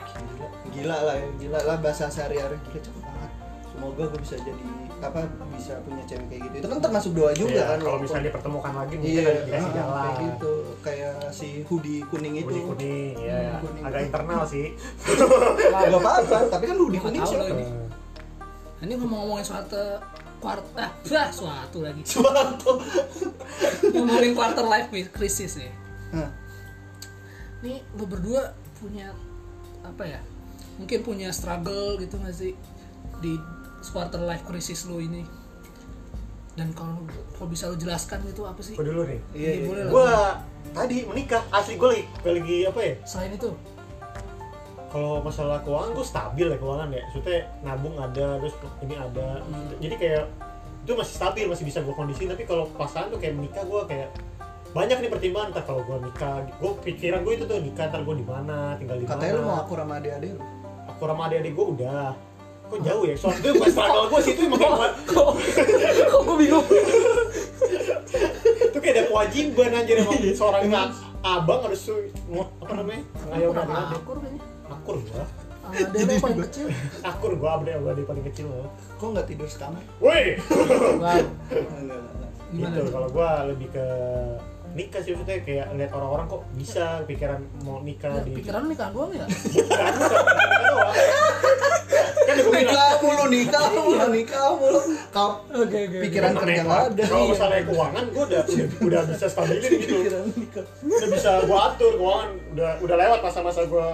gila, 0.08 0.48
gila 0.72 0.98
lah 1.04 1.16
ya 1.20 1.28
gila 1.36 1.60
lah 1.68 1.78
bahasa 1.84 2.08
sehari-hari 2.08 2.56
gila 2.64 2.80
cakep 2.80 3.04
banget 3.04 3.32
semoga 3.74 4.06
gue 4.06 4.20
bisa 4.22 4.38
jadi 4.38 4.64
apa 5.02 5.20
bisa 5.52 5.74
punya 5.82 6.04
cewek 6.06 6.26
kayak 6.30 6.42
gitu 6.46 6.56
itu 6.56 6.68
kan 6.70 6.80
termasuk 6.80 7.12
doa 7.12 7.32
juga 7.34 7.50
Iya, 7.52 7.64
kan 7.66 7.70
kalau 7.74 7.82
walaupun- 7.84 8.04
misalnya 8.04 8.26
dipertemukan 8.26 8.74
lagi 8.74 8.94
mungkin 8.96 9.12
iya 9.12 9.24
ada 9.26 9.42
dikasih 9.44 9.66
ah, 9.66 9.74
jalan 9.74 9.98
kayak 10.00 10.18
gitu 10.24 10.54
kayak 10.80 11.14
si 11.30 11.48
hoodie 11.64 12.02
kuning 12.06 12.34
itu 12.36 12.46
kuning 12.46 12.66
kuning 12.70 13.14
ya 13.20 13.38
Hmm, 13.50 13.62
kuning. 13.62 13.84
agak 13.84 14.02
internal 14.06 14.42
sih 14.46 14.68
nggak 15.74 15.90
apa-apa 15.92 16.38
tapi 16.48 16.64
kan 16.66 16.78
hoodie 16.78 16.96
Nggak 16.96 17.08
kuning 17.10 17.24
siapa 17.26 17.46
ini. 17.52 17.66
Ini 18.80 18.94
ngomong-ngomongin 18.94 19.46
suatu 19.46 19.80
kuart 20.38 20.60
ah, 20.76 20.92
bah, 20.92 21.28
suatu 21.32 21.78
lagi. 21.80 22.04
suatu 22.06 22.72
Ngomongin 23.90 24.32
quarter 24.34 24.66
life 24.66 24.88
crisis 25.10 25.56
ya. 25.58 25.72
Hah, 26.12 26.28
Nih 27.62 27.80
lu 27.94 28.04
berdua 28.04 28.52
punya 28.76 29.16
apa 29.82 30.04
ya? 30.04 30.20
Mungkin 30.76 31.00
punya 31.00 31.32
struggle 31.32 31.96
gitu 31.96 32.18
nggak 32.18 32.36
sih 32.36 32.52
di 33.20 33.40
quarter 33.90 34.22
life 34.22 34.44
crisis 34.44 34.86
lu 34.86 35.00
ini? 35.00 35.26
Dan 36.54 36.70
kalau 36.72 37.02
kalau 37.34 37.50
bisa 37.50 37.66
lu 37.66 37.76
jelaskan 37.76 38.22
itu 38.24 38.46
apa 38.46 38.62
sih? 38.62 38.78
gue 38.78 38.86
dulu 38.86 39.04
nih. 39.04 39.20
Iya, 39.34 39.50
Ini 39.50 39.58
iya. 39.58 39.66
boleh 39.66 39.84
lah. 39.84 39.92
gue 39.92 40.10
tadi 40.70 40.98
menikah 41.04 41.42
asli 41.50 41.74
gue 41.76 41.90
lagi 41.90 42.04
lagi 42.24 42.58
apa 42.70 42.80
ya? 42.80 42.94
Selain 43.04 43.34
itu, 43.34 43.50
kalau 44.88 45.18
masalah 45.20 45.58
keuangan 45.66 45.92
gue 45.92 46.06
stabil 46.06 46.48
ya 46.48 46.58
keuangan 46.58 46.90
ya. 46.94 47.02
Maksudnya 47.04 47.38
nabung 47.66 47.96
ada 47.98 48.38
terus 48.38 48.54
ini 48.80 48.94
ada. 48.94 49.42
Maksudnya- 49.44 49.80
jadi 49.82 49.96
kayak 49.98 50.24
itu 50.84 50.92
masih 50.94 51.16
stabil 51.16 51.46
masih 51.48 51.66
bisa 51.66 51.80
gue 51.80 51.96
kondisi 51.96 52.28
tapi 52.28 52.44
kalau 52.44 52.68
pasangan 52.76 53.08
tuh 53.10 53.18
kayak 53.18 53.34
menikah 53.34 53.64
gue 53.64 53.82
kayak 53.90 54.10
banyak 54.74 54.98
nih 55.02 55.10
pertimbangan. 55.10 55.50
Ntar 55.58 55.64
kalau 55.66 55.82
gue 55.82 55.98
nikah 56.06 56.36
gue 56.46 56.72
pikiran 56.86 57.26
gue 57.26 57.34
itu 57.34 57.46
tuh 57.50 57.58
nikah 57.58 57.90
ntar 57.90 58.06
gue 58.06 58.14
di 58.14 58.26
mana 58.26 58.78
tinggal 58.78 59.02
di 59.02 59.06
mana 59.10 59.18
katanya 59.18 59.34
lu 59.34 59.44
mau 59.44 59.58
akur 59.58 59.78
sama 59.82 59.94
adik-adik 59.98 60.30
lu? 60.38 60.42
Aku 60.94 61.02
sama 61.10 61.22
adik-adik 61.26 61.52
gue 61.58 61.66
udah 61.74 62.14
kok 62.74 62.82
jauh 62.82 63.04
ya? 63.04 63.14
Soalnya 63.14 63.40
itu 63.40 63.50
bukan 63.54 63.70
struggle 63.70 64.06
gue 64.08 64.20
sih 64.20 64.32
itu 64.34 64.42
emang 64.44 64.60
kayak 64.60 64.74
kok 65.10 65.30
kok 66.04 66.22
gue 66.24 66.36
bingung? 66.36 66.66
itu 68.64 68.78
kayak 68.80 68.94
ada 68.96 69.04
kewajiban 69.06 69.70
anjir 69.72 69.96
emang. 70.00 70.18
Seorang 70.34 70.62
ab- 70.68 70.98
abang 71.24 71.62
harus 71.64 71.82
apa 72.60 72.74
namanya? 72.76 73.04
Kurang 73.32 73.64
adik-adik 73.64 73.96
akur 73.96 74.18
kayaknya. 74.18 74.42
akur 74.66 74.96
gua. 75.00 75.24
Ada 75.64 75.98
yang 75.98 76.20
paling 76.20 76.40
kecil. 76.44 76.66
akur 77.02 77.32
gua 77.34 77.50
abang 77.56 77.80
gua 77.80 77.94
paling 78.04 78.26
kecil 78.28 78.46
loh 78.48 78.68
kok 78.94 79.08
nggak 79.10 79.26
tidur 79.26 79.48
sekamar 79.48 79.82
woi! 79.98 80.36
Gitu 82.54 82.82
kalau 82.88 83.08
gua 83.10 83.48
lebih 83.48 83.68
ke 83.70 83.86
nikah 84.74 85.00
sih 85.00 85.14
maksudnya 85.14 85.38
kayak 85.42 85.68
lihat 85.72 85.92
orang-orang 85.92 86.26
kok 86.28 86.42
bisa 86.54 87.02
pikiran 87.06 87.40
mau 87.62 87.78
nikah 87.80 88.10
Ya, 88.12 88.26
di 88.26 88.32
pikiran 88.36 88.66
nikah 88.66 88.90
doang 88.90 89.12
ya? 89.12 89.26
bukan 89.26 89.94
bukan 89.94 90.36
nikah 90.36 90.62
doang. 90.68 90.94
kan 90.94 91.34
gue 91.44 91.53
nikah 93.34 93.66
mulu 93.68 94.06
nikah 94.08 94.08
mulu. 94.08 94.10
Nikah 94.14 94.48
mulu 94.54 94.80
kau 95.10 95.32
Oke 95.52 95.78
oke. 95.84 95.98
pikiran 96.04 96.32
kerja 96.34 96.62
nggak 96.62 96.82
ada. 96.88 97.04
Kalau 97.04 97.20
Iya. 97.20 97.32
masalah 97.34 97.56
keuangan 97.64 98.04
gua 98.10 98.24
udah 98.26 98.42
udah 98.80 99.02
bisa 99.10 99.26
stabilin 99.28 99.72
gitu. 99.74 99.96
Pikiran 99.98 100.24
nikah. 100.34 100.66
Udah 100.80 101.08
bisa 101.10 101.32
gua 101.44 101.60
atur 101.68 101.94
keuangan. 101.96 102.30
Udah 102.54 102.72
udah 102.80 102.96
lewat 102.96 103.20
masa-masa 103.22 103.62
gua 103.66 103.88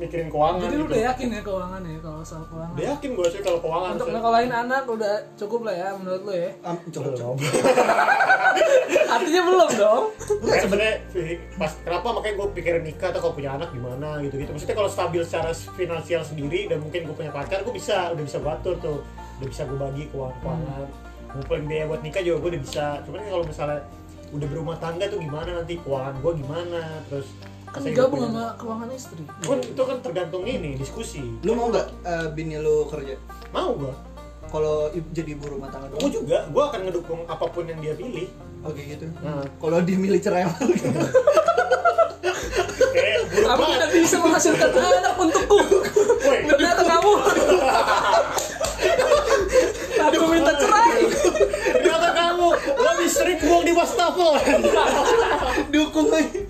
mikirin 0.00 0.28
keuangan 0.32 0.64
Jadi 0.64 0.74
lu 0.74 0.80
gitu. 0.80 0.90
udah 0.90 1.02
yakin 1.12 1.26
ya 1.28 1.40
keuangan 1.44 1.80
ya 1.84 1.98
kalau 2.00 2.20
soal 2.24 2.44
keuangan. 2.48 2.72
udah 2.72 2.86
yakin 2.96 3.10
gua 3.12 3.26
sih 3.28 3.40
kalau 3.44 3.58
keuangan 3.60 3.90
Untuk 4.00 4.08
ngekalahin 4.08 4.52
anak 4.52 4.82
udah 4.88 5.14
cukup 5.36 5.60
lah 5.68 5.74
ya 5.76 5.88
menurut 6.00 6.22
lu 6.24 6.32
ya. 6.32 6.50
Coba 6.88 7.08
coba 7.12 7.32
belum 7.36 7.36
Artinya 9.10 9.42
belum 9.44 9.70
dong. 9.76 10.04
Nah, 10.40 10.56
sebenarnya 10.56 10.96
pas 11.60 11.72
kenapa 11.84 12.06
makanya 12.16 12.34
gue 12.40 12.48
pikirin 12.56 12.84
nikah 12.86 13.08
atau 13.12 13.20
kalau 13.20 13.34
punya 13.36 13.50
anak 13.58 13.68
gimana 13.74 14.08
gitu 14.24 14.34
gitu 14.40 14.50
maksudnya 14.54 14.76
kalau 14.78 14.90
stabil 14.90 15.22
secara 15.26 15.50
finansial 15.52 16.22
sendiri 16.24 16.70
dan 16.70 16.78
mungkin 16.80 17.04
gue 17.04 17.16
punya 17.16 17.32
pacar 17.34 17.60
gue 17.60 17.74
bisa 17.74 18.14
udah 18.16 18.24
bisa 18.24 18.38
gue 18.40 18.50
atur 18.50 18.74
tuh. 18.80 18.98
Udah 19.42 19.48
bisa 19.50 19.62
gue 19.68 19.78
bagi 19.78 20.02
keuangan 20.08 20.36
keuangan. 20.40 20.88
Ngumpulin 21.30 21.64
biaya 21.68 21.84
buat 21.86 22.00
nikah 22.00 22.22
juga 22.24 22.36
gue 22.40 22.50
udah 22.56 22.62
bisa. 22.64 22.86
Cuman 23.04 23.18
kan 23.20 23.28
kalau 23.28 23.44
misalnya 23.44 23.80
udah 24.30 24.46
berumah 24.46 24.76
tangga 24.78 25.04
tuh 25.10 25.18
gimana 25.20 25.50
nanti? 25.60 25.74
Keuangan 25.82 26.14
gue 26.22 26.32
gimana? 26.40 26.80
Terus 27.10 27.28
Kan 27.70 27.80
saya 27.80 27.94
gabung 27.94 28.18
punya- 28.20 28.34
sama 28.34 28.44
keuangan 28.56 28.88
istri. 28.90 29.22
kan 29.40 29.58
itu 29.60 29.82
kan 29.84 29.96
tergantung 30.00 30.42
ini 30.42 30.74
diskusi 30.74 31.22
lu 31.40 31.52
mau 31.52 31.68
nggak 31.68 31.86
eh, 32.02 32.26
bini 32.30 32.56
lu 32.56 32.82
kerja 32.84 33.14
mau 33.48 33.70
gue 33.72 33.94
kalau 34.46 34.76
jadi 35.08 35.30
ibu 35.30 35.46
rumah 35.48 35.68
tangga 35.68 35.86
doang 35.88 36.10
juga 36.10 36.38
gue 36.44 36.62
akan 36.64 36.80
ngedukung 36.82 37.22
apa 37.24 37.46
pun 37.46 37.62
yang 37.64 37.78
dia 37.78 37.94
pilih 37.94 38.26
oke 38.60 38.74
gitu 38.76 39.06
Nah. 39.20 39.46
kalau 39.56 39.78
dia 39.80 39.94
milih 39.96 40.18
cerai 40.18 40.42
gitu. 40.44 40.90
buruk 43.30 43.46
Kamu 43.46 43.64
tidak 43.68 43.90
bisa 43.92 44.16
menghasilkan 44.18 44.68
anak 44.72 45.14
untukku. 45.16 45.58
Ternyata 46.20 46.82
kamu. 46.84 47.12
Aku 50.00 50.24
minta 50.26 50.52
cerai. 50.56 50.90
ternyata 51.72 52.08
kamu 52.12 52.48
lebih 52.74 53.08
sering 53.08 53.38
buang 53.38 53.62
di 53.62 53.72
wastafel 53.72 54.30
dukung 55.68 56.08
aja 56.10 56.40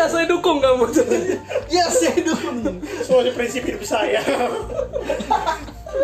Iya, 0.00 0.08
saya 0.08 0.26
dukung 0.32 0.64
kamu. 0.64 0.88
Iya, 1.76 1.84
saya 1.92 2.16
dukung. 2.24 2.80
Soalnya 3.04 3.36
prinsip 3.36 3.68
hidup 3.68 3.84
saya. 3.84 4.24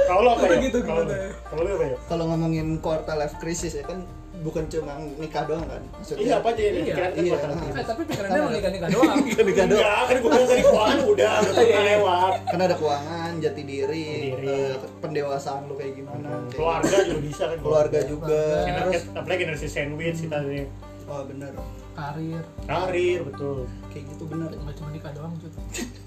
Kalau 0.05 0.37
apa 0.37 0.53
ya? 0.53 0.69
Gitu, 0.69 0.85
Kalau 0.85 1.65
apa 1.65 1.85
ya? 1.89 1.97
Kalau 2.05 2.25
ngomongin 2.29 2.77
quarter 2.85 3.17
life 3.17 3.41
crisis 3.41 3.73
ya 3.73 3.89
kan 3.89 4.05
bukan 4.45 4.69
cuma 4.69 5.01
nikah 5.17 5.49
doang 5.49 5.65
kan 5.65 5.81
maksudnya 5.97 6.23
iya 6.29 6.35
apa 6.39 6.55
aja 6.55 6.63
ini 6.63 6.79
iya, 6.85 6.85
iya. 6.85 6.93
Eh, 6.93 6.93
pikiran 6.93 7.11
iya. 7.25 7.37
kan 7.41 7.57
iya. 7.57 7.85
tapi 7.89 8.03
pikirannya 8.05 8.39
mau 8.39 8.53
nikah 8.53 8.71
nikah 8.77 8.89
doang 8.93 9.17
nikah 9.27 9.45
nikah 9.49 9.67
doang 9.67 9.81
enggak 9.81 10.05
kan 10.07 10.17
gue 10.21 10.31
bilang 10.31 10.47
keuangan 10.47 10.99
udah 11.03 11.35
udah 11.51 11.65
iya, 11.65 11.73
iya. 11.73 11.81
lewat 11.97 12.35
kan 12.47 12.59
ada 12.61 12.75
keuangan 12.77 13.31
jati 13.41 13.63
diri, 13.65 14.07
eh, 14.37 14.77
pendewasaan 15.01 15.61
lu 15.67 15.75
kayak 15.75 15.93
gimana 15.99 16.31
keluarga 16.53 16.97
juga 17.09 17.21
bisa 17.25 17.43
kan 17.49 17.59
keluarga 17.65 17.99
juga 18.05 18.45
terus 18.61 19.03
ya, 19.03 19.19
apalagi 19.19 19.41
generasi 19.49 19.67
sandwich 19.73 20.19
kita 20.21 20.37
ini 20.45 20.63
oh 21.07 21.23
bener 21.27 21.53
karir 21.97 22.45
Karir, 22.69 23.25
betul. 23.25 23.65
kayak 23.89 24.05
gitu 24.13 24.29
bener 24.29 24.53
nggak 24.53 24.77
cuma 24.77 24.93
nikah 24.93 25.11
doang 25.17 25.33
Cut. 25.41 25.57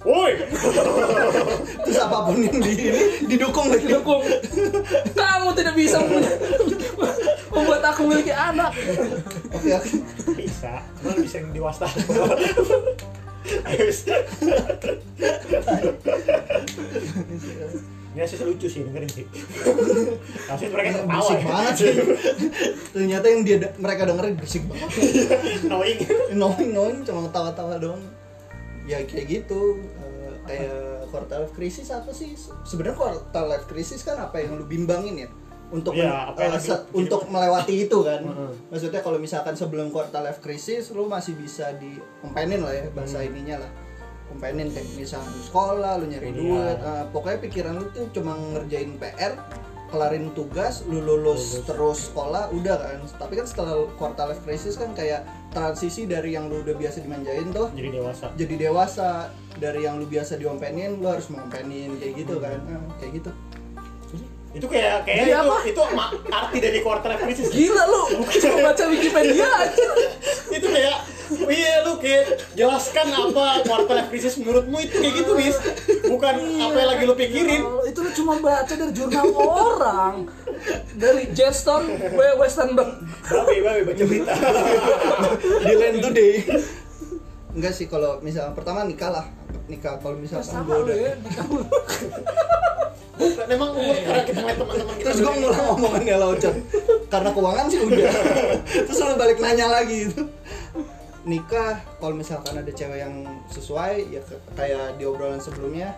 Woi, 0.05 0.37
terus 1.83 1.99
apa 1.99 2.17
pun 2.29 2.37
yang 2.39 2.61
di 2.61 2.71
ini 2.77 3.03
didukung 3.25 3.73
lagi 3.73 3.89
dukung 3.89 4.21
kamu 5.17 5.49
tidak 5.57 5.75
bisa 5.75 5.97
membuat 7.49 7.81
aku 7.89 8.05
memiliki 8.05 8.31
anak 8.31 8.71
oke 9.49 9.69
oke 9.75 9.89
bisa. 10.37 10.79
Cuma 11.01 11.13
bisa 11.19 11.35
yang 11.41 11.51
dewasa. 11.55 11.87
Ayo. 13.65 13.89
Ini 18.09 18.19
asli 18.19 18.41
lucu 18.41 18.65
sih, 18.65 18.81
dengerin 18.81 19.05
sih. 19.07 19.25
Pasti 20.49 20.65
mereka 20.67 20.89
tertawa 20.95 21.09
berisik 21.13 21.37
ya. 21.37 21.45
banget 21.45 21.73
sih 21.75 21.93
ternyata 22.89 23.25
yang 23.27 23.41
dia 23.45 23.57
mereka 23.77 24.01
dengerin 24.03 24.33
berisik 24.33 24.63
banget 24.65 24.89
Knowing. 25.69 25.97
knowing 26.33 26.69
knowing 26.71 26.97
cuma 27.03 27.29
ketawa-tawa 27.29 27.77
doang 27.77 28.01
ya 28.83 28.97
kayak 29.05 29.29
gitu 29.29 29.77
eh, 30.01 30.33
kayak 30.43 30.73
quarter 31.07 31.37
life 31.39 31.53
crisis 31.53 31.89
apa 31.89 32.09
sih 32.09 32.33
sebenarnya 32.65 32.97
quarter 32.97 33.45
life 33.45 33.65
crisis 33.65 34.01
kan 34.01 34.17
apa 34.17 34.41
yang 34.41 34.57
lu 34.57 34.65
bimbangin 34.65 35.15
ya 35.19 35.29
untuk 35.69 35.93
Iya, 35.93 36.33
apa 36.33 36.57
pikirin? 36.57 36.81
untuk 36.97 37.29
melewati 37.29 37.85
itu 37.85 37.97
kan 38.01 38.25
maksudnya 38.67 38.99
kalau 38.99 39.21
misalkan 39.21 39.53
sebelum 39.53 39.93
quarter 39.93 40.17
life 40.19 40.41
crisis 40.41 40.89
lu 40.89 41.05
masih 41.05 41.37
bisa 41.37 41.69
dikompenin 41.77 42.57
lah 42.59 42.73
ya 42.73 42.89
bahasa 42.89 43.21
Hmm. 43.21 43.29
ininya 43.29 43.61
lah 43.61 43.71
kompenin 44.29 44.69
kayak 44.69 44.87
misalnya 44.93 45.27
lu 45.27 45.41
sekolah 45.43 45.93
lu 45.97 46.05
nyari 46.07 46.29
Kuliah. 46.29 46.39
duit 46.39 46.77
eh, 46.79 47.05
pokoknya 47.09 47.39
pikiran 47.41 47.73
lu 47.75 47.85
tuh 47.89 48.05
cuma 48.11 48.31
ngerjain 48.35 48.91
PR 48.95 49.33
kelarin 49.89 50.29
tugas 50.31 50.85
lu 50.85 51.01
lulus, 51.01 51.17
Lulus. 51.57 51.65
terus 51.65 51.99
sekolah 52.07 52.53
udah 52.53 52.77
kan 52.77 52.97
tapi 53.17 53.33
kan 53.33 53.43
setelah 53.43 53.73
quarter 53.91 54.25
life 54.27 54.43
crisis 54.43 54.77
kan 54.77 54.93
kayak 54.93 55.21
transisi 55.49 56.05
dari 56.05 56.31
yang 56.31 56.45
lu 56.45 56.61
udah 56.61 56.73
biasa 56.73 57.01
dimanjain 57.01 57.49
tuh 57.49 57.73
Jadi 57.73 57.89
dewasa. 57.91 58.25
jadi 58.37 58.55
dewasa 58.61 59.09
dari 59.55 59.81
yang 59.83 59.97
lu 59.97 60.05
biasa 60.05 60.37
diompenin 60.37 60.95
lu 60.95 61.09
harus 61.09 61.25
ngompenin 61.27 61.97
kayak 61.97 62.13
gitu 62.15 62.37
kan 62.37 62.61
Nah, 62.63 62.85
kayak 62.95 63.13
gitu 63.17 63.31
Itu 64.49 64.65
kayak 64.65 65.05
kayak 65.05 65.17
Jadi 65.19 65.29
itu 65.29 65.37
apa? 65.39 65.57
itu 65.63 65.81
arti 66.27 66.57
dari 66.59 66.79
quarter 66.81 67.09
life 67.11 67.21
crisis. 67.23 67.47
gila 67.49 67.83
lu 67.85 68.01
cuma 68.23 68.57
baca 68.63 68.83
Wikipedia 68.87 69.45
aja 69.45 69.87
itu 70.57 70.67
kayak 70.67 70.95
iya 71.49 71.85
lu 71.85 72.01
kayak 72.01 72.41
jelaskan 72.57 73.07
apa 73.13 73.61
quarter 73.61 73.93
life 73.93 74.09
crisis 74.09 74.35
menurutmu 74.41 74.81
itu 74.81 74.95
kayak 74.97 75.13
gitu 75.21 75.31
bis 75.37 75.57
bukan 76.09 76.35
apa 76.41 76.77
yang 76.77 76.89
lagi 76.89 77.03
lu 77.05 77.15
pikirin. 77.15 77.61
Itu 77.85 77.99
lu 78.01 78.11
cuma 78.13 78.33
baca 78.41 78.73
dari 78.73 78.93
jurnal 78.93 79.29
orang. 79.33 80.13
Dari 80.97 81.29
Jeston 81.31 81.87
W. 82.17 82.21
Westenberg 82.41 83.05
babe 83.29 83.61
babe 83.61 83.81
baca 83.93 84.03
berita. 84.03 84.33
Di 85.69 85.73
land 85.77 85.97
today. 86.01 86.33
Enggak 87.53 87.73
sih 87.77 87.85
kalau 87.85 88.21
misalnya 88.21 88.53
pertama 88.57 88.85
nikah 88.85 89.09
lah. 89.13 89.25
Nikah 89.69 90.01
kalau 90.01 90.17
misalkan 90.17 90.45
sama 90.45 90.65
gue 90.65 90.75
lu 90.75 90.83
udah 90.89 90.97
ya 90.97 91.13
bukan 93.19 93.47
emang 93.51 93.71
umur 93.75 93.95
karena 93.99 94.23
kita 94.23 94.39
ngeliat 94.39 94.57
teman-teman 94.63 94.95
kita 94.95 95.05
terus 95.11 95.19
gue 95.19 95.33
ngulang 95.43 95.65
omongannya 95.75 96.15
lah 96.15 96.27
Ocon 96.31 96.55
karena 97.11 97.29
keuangan 97.33 97.65
sih 97.67 97.79
udah. 97.81 98.11
Terus 98.85 98.99
lu 99.01 99.15
balik 99.17 99.37
nanya 99.41 99.67
lagi. 99.67 99.97
itu 100.07 100.21
nikah 101.29 101.77
kalau 102.01 102.17
misalkan 102.17 102.57
ada 102.57 102.71
cewek 102.73 103.05
yang 103.05 103.21
sesuai 103.53 104.09
ya 104.09 104.21
kayak 104.57 104.97
di 104.97 105.05
obrolan 105.05 105.37
sebelumnya 105.37 105.93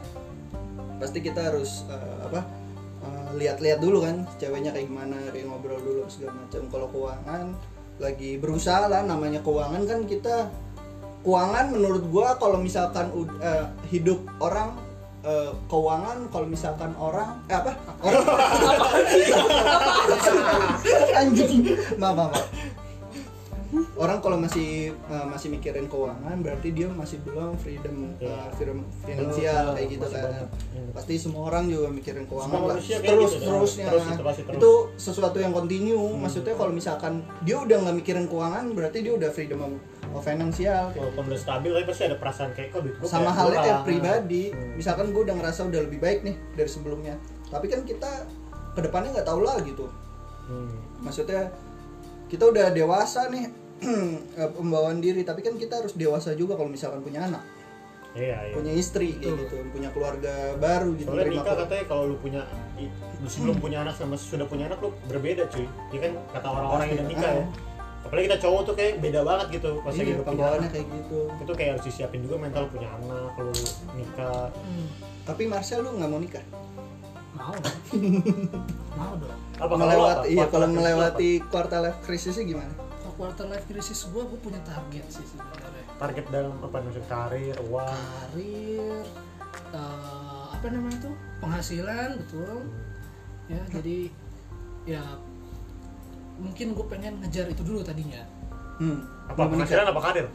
pasti 1.00 1.24
kita 1.24 1.50
harus 1.50 1.88
eh, 1.88 2.20
apa 2.28 2.44
eh, 3.08 3.30
lihat-lihat 3.40 3.80
dulu 3.80 4.04
kan 4.04 4.28
ceweknya 4.38 4.76
kayak 4.76 4.92
gimana 4.92 5.18
kayak 5.32 5.48
ngobrol 5.48 5.80
dulu 5.80 6.04
segala 6.12 6.36
macam. 6.36 6.62
Kalau 6.68 6.88
keuangan 6.92 7.46
lagi 7.98 8.36
berusaha 8.36 8.92
lah 8.92 9.02
namanya 9.08 9.40
keuangan 9.40 9.88
kan 9.88 10.00
kita 10.06 10.52
keuangan 11.24 11.72
menurut 11.72 12.04
gua 12.12 12.36
kalau 12.36 12.60
misalkan 12.60 13.10
eh, 13.40 13.66
hidup 13.90 14.20
orang 14.44 14.76
eh, 15.24 15.56
keuangan 15.72 16.28
kalau 16.30 16.46
misalkan 16.46 16.92
orang 17.00 17.40
eh 17.48 17.56
apa? 17.56 17.72
Orang. 18.06 18.26
Anjing. 21.18 21.78
Maaf, 21.98 22.14
maaf. 22.20 22.46
Orang 24.02 24.18
kalau 24.18 24.36
masih 24.36 24.70
eh, 24.90 25.26
masih 25.28 25.48
mikirin 25.50 25.86
keuangan 25.86 26.34
berarti 26.38 26.68
dia 26.72 26.90
masih 26.90 27.22
belum 27.22 27.54
freedom 27.56 27.96
eh, 28.16 28.26
Iya. 28.26 28.50
freedom 28.52 28.78
finansial 29.00 29.62
Belum, 29.64 29.76
kayak 29.76 29.88
gitu 29.88 30.02
masih 30.04 30.16
kan 30.16 30.26
banyak. 30.26 30.50
Iya. 30.72 30.84
pasti 30.92 31.14
semua 31.16 31.42
orang 31.46 31.64
juga 31.68 31.88
mikirin 31.88 32.26
keuangan 32.26 32.50
Semua 32.52 32.66
lah 32.66 32.76
terus 32.76 32.90
gitu, 33.32 33.46
terusnya 33.46 33.86
terus 33.88 34.04
itu 34.04 34.24
pasti 34.24 34.42
terus. 34.44 34.58
itu 34.58 34.72
sesuatu 34.98 35.38
yang 35.38 35.52
kontinu 35.52 36.00
Hmm. 36.02 36.18
maksudnya 36.20 36.54
kalau 36.54 36.72
misalkan 36.72 37.14
dia 37.40 37.56
udah 37.56 37.78
nggak 37.80 37.96
mikirin 37.96 38.26
keuangan 38.26 38.66
berarti 38.72 38.98
dia 39.00 39.14
udah 39.14 39.30
freedom 39.30 39.60
of, 39.62 39.74
of 40.12 40.22
finansial 40.22 40.90
walaupun 40.92 41.24
udah 41.28 41.40
stabil 41.40 41.70
tapi 41.72 41.86
pasti 41.86 42.04
ada 42.04 42.18
perasaan 42.18 42.52
kayak 42.52 42.70
kok 42.70 42.82
gua 42.82 43.06
sama 43.08 43.30
halnya 43.30 43.60
kayak 43.60 43.80
pribadi 43.84 44.44
Hmm. 44.50 44.74
misalkan 44.76 45.06
gue 45.08 45.22
udah 45.22 45.36
ngerasa 45.36 45.62
udah 45.64 45.82
lebih 45.82 46.00
baik 46.00 46.20
nih 46.22 46.36
dari 46.52 46.68
sebelumnya 46.68 47.16
tapi 47.48 47.68
kan 47.68 47.84
kita 47.84 48.26
ke 48.72 48.82
depannya 48.82 49.14
nggak 49.14 49.28
tahu 49.28 49.42
lagi 49.42 49.72
tuh 49.72 49.92
Hmm. 50.44 50.74
maksudnya 51.00 51.54
kita 52.28 52.44
udah 52.46 52.72
dewasa 52.72 53.28
nih 53.28 53.52
pembawaan 54.58 55.02
diri. 55.02 55.26
Tapi 55.26 55.42
kan 55.42 55.58
kita 55.58 55.82
harus 55.82 55.98
dewasa 55.98 56.38
juga 56.38 56.56
kalau 56.56 56.70
misalkan 56.70 57.02
punya 57.02 57.26
anak. 57.26 57.44
Iya 58.12 58.38
iya. 58.52 58.54
Punya 58.56 58.74
istri 58.76 59.16
kayak 59.16 59.48
gitu. 59.48 59.56
Punya 59.72 59.90
keluarga 59.96 60.56
baru 60.60 60.92
gitu 61.00 61.08
soalnya 61.16 61.32
nikah 61.32 61.56
katanya 61.64 61.86
kalau 61.88 62.04
lu 62.12 62.16
punya 62.20 62.44
lu 63.24 63.28
sebelum 63.30 63.56
punya 63.64 63.88
anak 63.88 63.96
sama 63.96 64.20
sudah 64.20 64.44
punya 64.48 64.68
anak 64.68 64.84
lu 64.84 64.92
berbeda 65.08 65.48
cuy. 65.48 65.64
Ya 65.96 66.00
kan? 66.10 66.12
Kata 66.36 66.48
orang-orang 66.52 66.88
yang 66.92 67.08
nikah 67.08 67.32
ya. 67.32 67.46
Apalagi 68.02 68.26
kita 68.28 68.40
cowok 68.44 68.62
tuh 68.68 68.76
kayak 68.76 68.94
beda 69.00 69.22
banget 69.24 69.48
gitu 69.62 69.70
pas 69.86 69.94
lagi 69.96 70.12
iya, 70.12 70.20
lu 70.20 70.24
punya 70.28 70.48
anak 70.60 70.70
kayak 70.76 70.88
gitu. 70.92 71.20
Itu 71.40 71.52
kayak 71.56 71.70
harus 71.78 71.84
disiapin 71.88 72.20
juga 72.28 72.36
mental 72.42 72.64
punya 72.68 72.90
anak 72.92 73.32
lu 73.40 73.54
nikah. 73.96 74.52
Hmm, 74.52 74.88
tapi 75.24 75.44
Marcel 75.48 75.80
lu 75.80 75.96
nggak 75.96 76.10
mau 76.12 76.20
nikah? 76.20 76.46
Mau. 77.32 77.56
Dong 77.56 77.78
mau 79.00 79.14
dong. 79.16 79.40
Apa 79.56 79.74
kalau 79.78 79.88
melewati 79.88 80.28
apa? 80.28 80.34
iya 80.36 80.46
kalau 80.52 80.68
melewati 80.68 81.30
quarter 81.48 81.80
life 81.80 82.00
crisisnya 82.04 82.44
gimana? 82.44 82.74
kalau 82.74 82.81
quarter 83.22 83.46
life 83.54 83.66
crisis 83.70 84.10
gue 84.10 84.24
gue 84.26 84.40
punya 84.42 84.58
target 84.66 85.06
sih 85.14 85.22
sebenarnya. 85.30 85.86
Target 86.02 86.26
dalam 86.34 86.58
apa 86.58 86.78
maksud 86.82 87.06
karir 87.06 87.54
uang? 87.70 87.86
Karir 87.86 89.06
eh, 89.78 90.46
apa 90.58 90.66
namanya 90.74 90.98
itu? 91.06 91.12
Penghasilan 91.38 92.10
betul. 92.18 92.66
Ya 93.46 93.62
jadi 93.70 93.98
ya 94.90 95.04
mungkin 96.42 96.74
gue 96.74 96.86
pengen 96.90 97.22
ngejar 97.22 97.46
itu 97.46 97.62
dulu 97.62 97.86
tadinya. 97.86 98.26
Hmm. 98.82 99.06
apa 99.30 99.38
menikah. 99.38 99.52
penghasilan 99.54 99.86
apa 99.94 100.02
karir? 100.02 100.28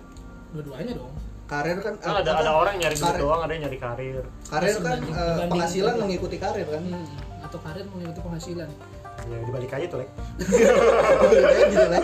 Dua-duanya 0.54 0.92
dong. 0.94 1.14
Karir 1.50 1.78
kan 1.82 1.94
kan 1.98 2.22
ada 2.22 2.30
ada 2.38 2.52
orang 2.54 2.74
nyari 2.78 2.94
duit 2.94 3.06
karir, 3.06 3.22
doang 3.22 3.40
ada 3.42 3.52
yang 3.54 3.62
nyari 3.66 3.78
karir. 3.82 4.22
Karir 4.46 4.74
kan 4.78 4.98
dibanding- 5.02 5.50
penghasilan 5.50 5.94
mengikuti 5.98 6.36
karir 6.38 6.66
kan? 6.70 6.82
Hmm, 6.86 7.06
atau 7.42 7.58
karir 7.66 7.86
mengikuti 7.90 8.20
penghasilan 8.22 8.70
ya 9.26 9.38
dibalik 9.42 9.70
aja 9.74 9.86
tuh 9.90 9.98
lek. 10.02 10.10
Gitu 11.70 11.86
lah 11.90 12.00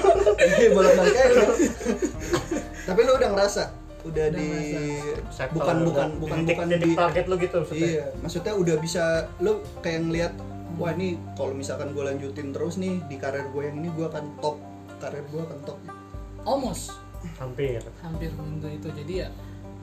bolak 0.74 0.92
balik 0.98 1.16
aja 1.16 1.44
tapi 2.82 3.00
lu 3.06 3.12
udah 3.14 3.30
ngerasa? 3.30 3.62
Udah, 4.02 4.26
Udah 4.26 4.26
di 4.34 4.50
Settle, 5.30 5.54
bukan 5.62 5.76
udah 5.86 5.86
bukan 5.86 6.08
bukan 6.18 6.38
bukan 6.42 6.66
di 6.74 6.90
target 6.98 7.24
lu 7.30 7.34
gitu 7.38 7.56
maksudnya. 7.62 7.86
iya 7.86 8.04
maksudnya 8.18 8.54
udah 8.58 8.76
bisa 8.82 9.04
lu 9.38 9.62
kayak 9.78 10.00
ngelihat 10.10 10.32
wah 10.74 10.90
ini 10.90 11.22
kalau 11.38 11.54
misalkan 11.54 11.94
gue 11.94 12.02
lanjutin 12.02 12.50
terus 12.50 12.82
nih 12.82 12.98
di 13.06 13.14
karir 13.22 13.46
gue 13.54 13.62
yang 13.62 13.78
ini 13.78 13.94
gue 13.94 14.06
akan 14.10 14.42
top 14.42 14.58
karir 14.98 15.22
gue 15.30 15.42
akan 15.42 15.58
top. 15.62 15.78
Almost. 16.42 16.98
Hampir. 17.38 17.78
Hampir 18.02 18.30
menyentuh 18.34 18.70
itu. 18.70 18.88
Jadi 18.90 19.12
ya 19.22 19.28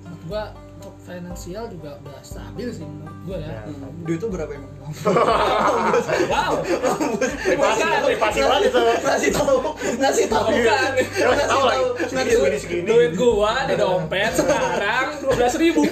menurut 0.04 0.24
gua 0.28 0.44
untuk 0.80 0.96
finansial 1.04 1.68
juga 1.68 2.00
udah 2.00 2.24
stabil 2.24 2.72
sih 2.72 2.88
menurut 2.88 3.18
gua 3.28 3.38
ya. 3.44 3.52
Ya. 3.52 3.62
Hmm, 3.68 4.00
duit 4.08 4.16
itu 4.16 4.28
berapa 4.32 4.52
emang? 4.56 4.72
Wow. 6.32 6.64
Privasi 7.20 7.84
privasi 7.84 8.40
banget 8.48 8.64
itu. 8.72 8.80
Ngasih 8.80 9.30
tahu. 9.36 9.56
Ngasih 10.00 10.26
tahu. 10.32 10.48
Bukan. 10.56 10.92
Ya, 10.96 11.26
ngasih 11.28 11.48
tahu. 11.52 11.64
Lagi. 11.68 11.84
Segini, 12.64 12.88
duit 12.88 13.12
gua 13.20 13.68
di 13.68 13.76
dompet 13.76 14.32
sekarang 14.40 15.08
dua 15.20 15.34
belas 15.36 15.54
ribu. 15.60 15.84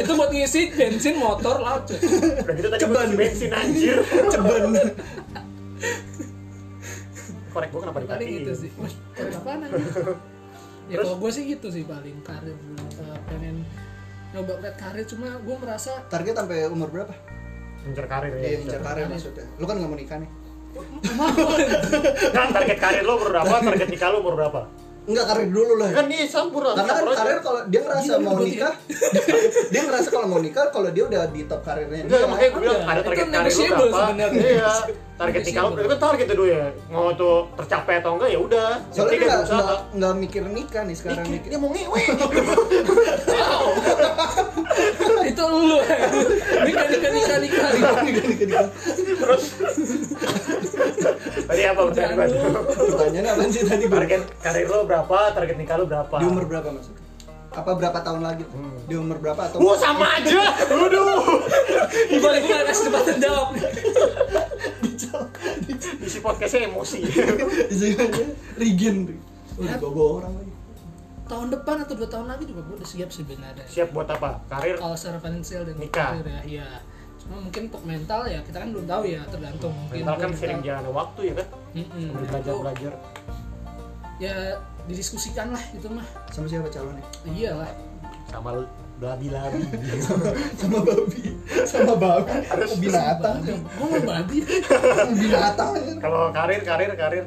Itu 0.00 0.10
buat 0.16 0.32
ngisi 0.32 0.72
bensin 0.72 1.20
motor 1.20 1.60
laut 1.60 1.84
cuy. 1.84 2.00
Udah 2.00 2.54
gitu 2.56 2.68
tadi 2.72 2.80
Ceban. 2.80 3.08
bensin 3.12 3.50
anjir. 3.52 3.96
Ceban. 4.32 4.72
Korek 7.52 7.68
gua 7.76 7.80
kenapa 7.84 7.96
paling 8.00 8.08
dipatiin 8.08 8.32
gitu 8.40 8.52
sih. 8.56 8.70
Korek 8.72 9.36
apaan 9.36 9.68
anjing? 9.68 9.84
ya 10.86 10.96
Terus? 10.98 11.06
kalau 11.06 11.18
gue 11.18 11.30
sih 11.30 11.44
gitu 11.50 11.66
sih 11.68 11.82
paling 11.82 12.16
karir 12.22 12.54
dulu 12.54 12.78
Eh, 12.96 13.18
pengen 13.26 13.56
nyoba 14.34 14.52
lihat 14.62 14.76
karir 14.76 15.04
cuma 15.06 15.28
gue 15.38 15.56
merasa 15.58 16.02
target 16.06 16.34
sampai 16.34 16.66
umur 16.68 16.88
berapa 16.90 17.14
Ngejar 17.86 18.06
karir 18.10 18.32
ya. 18.34 18.42
Iya, 18.42 18.56
ngejar 18.66 18.82
karir 18.82 19.06
maksudnya. 19.06 19.46
Lu 19.58 19.64
kan 19.64 19.78
nggak 19.78 19.86
mau 19.86 19.94
nikah 19.94 20.18
nih. 20.18 20.30
Kan 22.34 22.48
target 22.50 22.78
karir 22.82 23.02
lo 23.06 23.12
umur 23.14 23.30
berapa? 23.30 23.54
Target 23.62 23.88
nikah 23.88 24.08
lo 24.10 24.18
umur 24.26 24.34
berapa? 24.34 24.60
Enggak 25.06 25.24
karir 25.24 25.48
dulu 25.48 25.72
lah. 25.76 25.90
Kan 25.92 26.04
nih 26.06 26.26
campur. 26.26 26.62
Karena 26.66 26.82
kan 26.90 27.06
karir 27.14 27.38
kalau 27.38 27.60
dia 27.64 27.80
ngerasa 27.80 28.02
Gila, 28.08 28.18
mau 28.20 28.36
nikah, 28.40 28.74
dia 29.72 29.80
ngerasa 29.80 30.08
kalau 30.10 30.26
mau 30.26 30.40
nikah 30.40 30.66
kalau 30.68 30.90
dia 30.90 31.04
udah 31.04 31.30
di 31.30 31.40
top 31.44 31.62
karirnya 31.62 32.02
Enggak, 32.02 32.18
dia. 32.18 32.26
makanya 32.26 32.50
gue 32.50 32.60
bilang 32.60 32.80
Ada. 32.82 33.00
target 33.00 33.16
karir 33.22 33.30
negotiable 33.32 33.86
berapa? 33.86 33.98
sebenarnya. 34.02 34.42
Iya. 34.44 34.70
Target 35.16 35.42
nikah 35.42 35.62
lo 35.62 35.70
itu 35.72 35.88
kan 35.88 36.00
target 36.02 36.26
itu 36.28 36.44
ya. 36.44 36.62
Mau 36.86 37.08
tuh 37.14 37.36
tercapai 37.56 37.94
atau 37.96 38.10
enggak 38.12 38.28
ya 38.28 38.38
udah. 38.38 38.70
Soalnya 38.90 39.14
dia 39.14 39.22
ada 39.22 39.30
nggak 39.30 39.46
usaha. 39.46 39.56
nggak- 39.56 39.82
nggak 39.94 40.14
mikir 40.18 40.42
nikah 40.44 40.82
nih 40.82 40.96
sekarang 40.96 41.24
Mikir. 41.24 41.48
Dia 41.48 41.58
mau 41.58 41.70
ngewe. 41.70 42.00
itu 45.26 45.42
lu 45.42 45.78
nikah 46.62 46.86
nikah 46.86 47.10
nikah 47.10 47.38
nikah 47.38 47.68
Nikah, 47.68 48.02
nikah, 48.02 48.24
nikah. 48.28 48.66
Terus 49.16 49.44
Apa 52.08 52.16
pertanyaan 52.16 52.62
gue? 52.62 52.86
Pertanyaannya 52.86 53.30
apa 53.32 53.42
sih 53.48 53.62
tadi? 53.62 53.84
Target 53.86 54.20
karir 54.38 54.66
lo 54.66 54.76
berapa? 54.84 55.16
Target 55.32 55.56
nikah 55.56 55.74
lo 55.76 55.84
berapa? 55.84 56.14
Di 56.14 56.24
umur 56.24 56.44
berapa 56.44 56.68
maksudnya? 56.70 57.02
Apa 57.52 57.70
berapa 57.72 57.98
tahun 57.98 58.20
lagi? 58.20 58.42
Hmm. 58.46 58.76
Di 58.84 58.94
umur 58.94 59.16
berapa 59.16 59.40
atau 59.42 59.56
Wah 59.58 59.74
sama 59.74 60.06
aja. 60.12 60.40
Waduh. 60.68 61.40
gimana 62.06 62.36
gue 62.36 62.48
kasih 62.48 62.68
kesempatan 62.68 63.16
jawab 63.16 63.46
Isi 65.98 66.18
podcastnya 66.20 66.66
emosi. 66.66 66.98
Tuh. 67.02 68.28
Udah 69.56 69.66
Ya. 69.66 69.76
bawa 69.80 70.04
orang 70.20 70.32
lagi. 70.34 70.52
tahun 71.26 71.46
depan 71.50 71.76
atau 71.82 71.94
dua 71.96 72.06
tahun 72.06 72.26
lagi 72.28 72.44
juga 72.44 72.60
gue 72.62 72.74
udah 72.76 72.86
siap 72.86 73.10
sebenarnya 73.10 73.64
Siap 73.66 73.88
buat 73.90 74.06
apa? 74.06 74.38
Karir. 74.46 74.76
kalau 74.76 74.94
secara 74.94 75.18
finansial 75.18 75.64
dan 75.64 75.74
Nikah. 75.74 76.14
karir 76.14 76.24
ya 76.24 76.40
iya 76.46 76.66
cuma 77.26 77.38
mungkin 77.42 77.62
untuk 77.66 77.82
mental 77.82 78.20
ya 78.24 78.38
kita 78.40 78.56
kan 78.56 78.68
belum 78.70 78.86
tahu 78.86 79.02
ya 79.04 79.20
tergantung 79.26 79.74
mungkin 79.74 79.98
Mental 79.98 80.16
kan 80.16 80.30
sering 80.32 80.60
jalan 80.62 80.84
waktu 80.88 81.20
ya 81.22 81.34
kan. 81.34 81.46
Itu 81.74 82.24
belajar 82.24 82.54
belajar. 82.56 82.92
ya 84.16 84.34
didiskusikan 84.86 85.50
lah 85.50 85.64
itu 85.70 85.86
mah 85.90 86.06
Sama 86.30 86.46
siapa 86.46 86.70
calonnya? 86.70 87.04
iyalah 87.26 87.68
Sama 88.26 88.50
blabi 88.96 89.28
labi. 89.28 89.60
Sama 90.56 90.80
babi. 90.80 91.22
Sama 91.62 91.94
babi. 91.94 92.32
Oh, 92.48 92.78
binatang. 92.80 93.36
gue 93.44 93.58
mau 93.76 94.02
babi 94.02 94.38
binatang. 95.14 95.72
Kalau 95.98 96.32
karir 96.32 96.62
karir 96.62 96.90
karir 96.92 97.24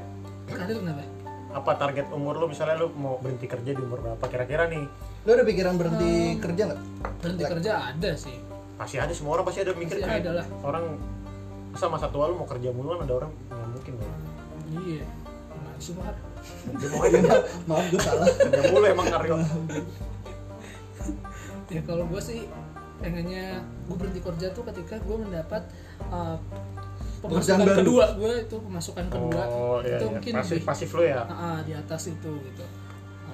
karir 0.49 0.75
kenapa 0.75 1.03
apa 1.49 1.71
target 1.75 2.05
umur 2.09 2.37
lu 2.37 2.45
misalnya 2.47 2.77
lu 2.77 2.89
mau 2.91 3.17
berhenti 3.17 3.45
kerja 3.45 3.69
di 3.69 3.79
umur 3.79 3.99
berapa 3.99 4.21
kira-kira 4.23 4.65
nih 4.65 4.85
Lo 5.25 5.33
ada 5.33 5.41
pikiran 5.41 5.75
berhenti 5.75 6.37
kerja 6.37 6.61
nggak? 6.67 6.81
berhenti 7.19 7.43
Like- 7.43 7.53
kerja 7.53 7.71
ada 7.89 8.11
sih 8.15 8.37
pasti 8.79 8.95
ada 8.95 9.11
semua 9.11 9.35
orang 9.35 9.45
pasti 9.45 9.59
ada 9.59 9.75
mikir 9.75 9.99
Pasti 9.99 10.07
kayak 10.07 10.23
ada 10.23 10.31
lah. 10.39 10.45
orang 10.63 10.85
masa 11.75 11.85
masa 11.91 12.07
tua 12.07 12.31
lu 12.31 12.39
mau 12.39 12.47
kerja 12.47 12.71
mulu 12.71 12.95
kan 12.95 13.03
ada 13.03 13.13
orang 13.19 13.31
nggak 13.51 13.69
mungkin 13.75 13.93
loh 13.99 14.07
iya. 14.79 15.05
Gimana 15.49 15.79
sih 15.81 15.93
Mar? 15.97 16.15
dia 16.79 16.87
mau 16.93 17.01
aja. 17.03 17.19
Maaf 17.69 17.85
gue 17.91 18.01
salah. 18.01 18.27
kerja 18.31 18.61
mulu 18.71 18.85
emang 18.87 19.07
karyo. 19.11 19.35
Ya 21.69 21.85
kalau 21.85 22.01
gue 22.09 22.17
sih 22.17 22.49
pengennya 22.97 23.61
gue 23.85 23.93
berhenti 23.93 24.25
kerja 24.25 24.49
tuh 24.57 24.65
ketika 24.65 24.97
gue 25.05 25.17
mendapat 25.21 25.69
uh, 26.09 26.33
Pekerjaan 27.21 27.61
pemasukan 27.61 27.77
kedua. 27.85 28.05
Gue 28.17 28.33
itu 28.47 28.55
pemasukan 28.57 29.05
kedua. 29.11 29.43
Oh 29.53 29.77
iya, 29.85 30.01
itu 30.01 30.05
iya. 30.07 30.13
mungkin 30.17 30.33
pasif 30.33 30.49
lebih 30.55 30.65
pasif 30.65 30.89
lu 30.97 31.03
ya? 31.05 31.21
Ah, 31.29 31.59
di 31.61 31.73
atas 31.77 32.09
itu 32.09 32.31
gitu. 32.41 32.65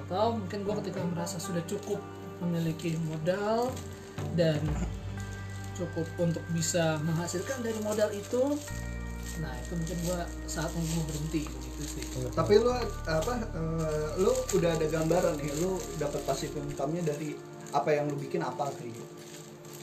Atau 0.04 0.36
mungkin 0.36 0.58
gue 0.68 0.74
ketika 0.84 1.00
merasa 1.06 1.40
sudah 1.40 1.64
cukup 1.64 1.96
memiliki 2.44 3.00
modal 3.08 3.72
dan 4.36 4.60
cukup 5.76 6.06
untuk 6.18 6.42
bisa 6.50 6.96
menghasilkan 7.04 7.60
dari 7.60 7.76
modal 7.80 8.08
itu 8.10 8.56
nah 9.36 9.52
itu 9.52 9.76
mungkin 9.76 9.96
gue 10.00 10.18
saatnya 10.48 10.80
gue 10.80 11.02
berhenti 11.04 11.42
gitu 11.44 11.82
sih 11.84 12.04
Tapi 12.32 12.56
lu 12.56 12.72
apa? 13.04 13.32
eh, 13.36 14.06
lu 14.16 14.32
udah 14.32 14.70
ada 14.72 14.86
gambaran 14.88 15.36
nih. 15.36 15.52
Lu 15.60 15.76
dapat 15.96 16.24
pasif 16.24 16.56
income-nya 16.56 17.04
dari 17.04 17.36
apa 17.68 17.92
yang 17.92 18.08
lu 18.08 18.16
bikin 18.16 18.40
apa 18.40 18.72
kayak 18.72 18.96
gitu. 18.96 19.04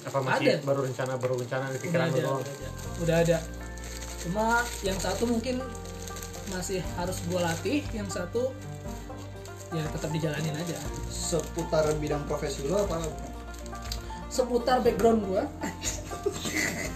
apa 0.03 0.17
masih 0.19 0.57
Ada. 0.57 0.65
baru 0.65 0.81
rencana 0.83 1.13
baru 1.15 1.35
rencana 1.37 1.69
di 1.69 1.71
udah 1.71 1.79
pikiran 1.79 2.07
ada, 2.09 2.17
doang? 2.17 2.41
udah 2.41 2.49
ada 2.49 2.69
udah 2.99 3.17
ada 3.21 3.37
cuma 4.19 4.45
yang 4.81 4.97
satu 4.97 5.23
mungkin 5.23 5.55
masih 6.49 6.81
harus 6.97 7.17
gue 7.23 7.39
latih 7.39 7.79
yang 7.93 8.09
satu 8.09 8.51
ya 9.69 9.83
tetap 9.85 10.09
dijalanin 10.09 10.55
aja 10.55 10.75
Seputar 11.07 11.87
bidang 11.97 12.25
profesi 12.25 12.65
lu 12.65 12.73
apa? 12.73 12.99
seputar 14.27 14.81
background 14.81 15.23
gue 15.23 15.43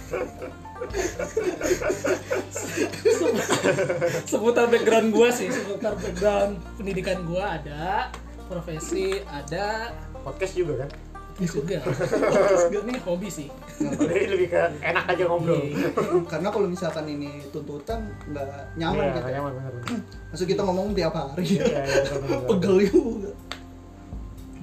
seputar 4.30 4.66
background 4.70 5.12
gue 5.12 5.30
sih 5.32 5.50
seputar 5.52 5.94
background 5.96 6.58
pendidikan 6.78 7.26
gue 7.26 7.44
ada 7.44 8.12
profesi 8.48 9.20
ada 9.28 9.92
podcast 10.24 10.56
juga 10.56 10.86
kan 10.86 10.90
juga 11.38 11.78
ini 12.90 12.98
hobi 13.06 13.30
sih 13.30 13.46
jadi 13.78 14.26
lebih 14.26 14.50
ke 14.50 14.62
enak 14.82 15.06
aja 15.06 15.24
ngobrol 15.30 15.62
Iya. 15.62 15.94
Karena 16.26 16.50
kalau 16.50 16.66
misalkan 16.66 17.06
ini 17.06 17.46
tuntutan 17.54 18.10
nggak 18.26 18.74
nyaman 18.74 18.98
Iya, 18.98 19.06
gitu. 19.14 19.20
nggak 19.22 19.34
nyaman 19.38 19.52
bener 19.54 19.74
Maksud 20.34 20.48
kita 20.50 20.62
ngomong 20.66 20.98
tiap 20.98 21.14
hari. 21.14 21.62
iya 21.62 21.86
iya. 21.86 22.02
Pegel 22.42 22.90
juga. 22.90 23.30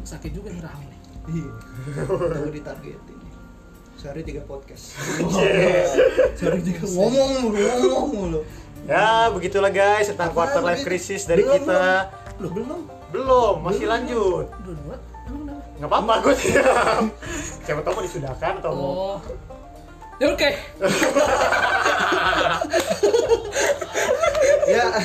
sakit 0.03 0.35
juga 0.35 0.51
ngerang 0.51 0.83
nih 0.83 0.99
Iya. 1.31 1.51
Tahu 2.05 2.51
ditargetin. 2.51 3.14
Sehari 4.05 4.21
tiga 4.21 4.45
podcast. 4.45 5.01
Iya. 5.17 5.89
Sehari 6.37 6.61
tiga 6.61 6.85
ngomong 6.93 7.49
mulu, 7.49 7.57
ngomong 7.73 8.09
mulu. 8.13 8.41
ya 8.85 9.33
begitulah 9.33 9.73
guys 9.73 10.13
tentang 10.13 10.29
Apaan 10.29 10.45
quarter 10.53 10.61
life 10.61 10.85
crisis 10.85 11.25
dari 11.25 11.41
Belum, 11.41 11.57
kita. 11.57 12.13
Loh, 12.37 12.53
belum. 12.53 12.81
belum. 13.17 13.55
Masih 13.65 13.89
lanjut. 13.89 14.45
dua 14.61 14.77
dua 14.77 14.97
emang 15.25 15.57
kenapa 15.57 15.65
nggak 15.81 15.89
apa-apa 15.89 16.15
gue 16.21 16.35
siap. 16.37 17.03
Siapa 17.65 17.81
tahu 17.81 17.93
mau 17.97 18.05
disudahkan 18.05 18.53
atau 18.61 18.71
mau 18.77 18.85
oh. 18.85 19.17
Ya 20.21 20.27
oke 20.31 20.51
Ya, 24.65 24.97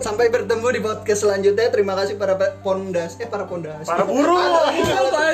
sampai 0.00 0.32
bertemu 0.32 0.66
di 0.72 0.80
podcast 0.80 1.28
selanjutnya. 1.28 1.68
Terima 1.68 1.92
kasih 1.92 2.16
para 2.16 2.34
pondas, 2.64 3.20
eh 3.20 3.28
para 3.28 3.44
pondas. 3.44 3.84
para 3.84 4.08
buruh 4.08 4.40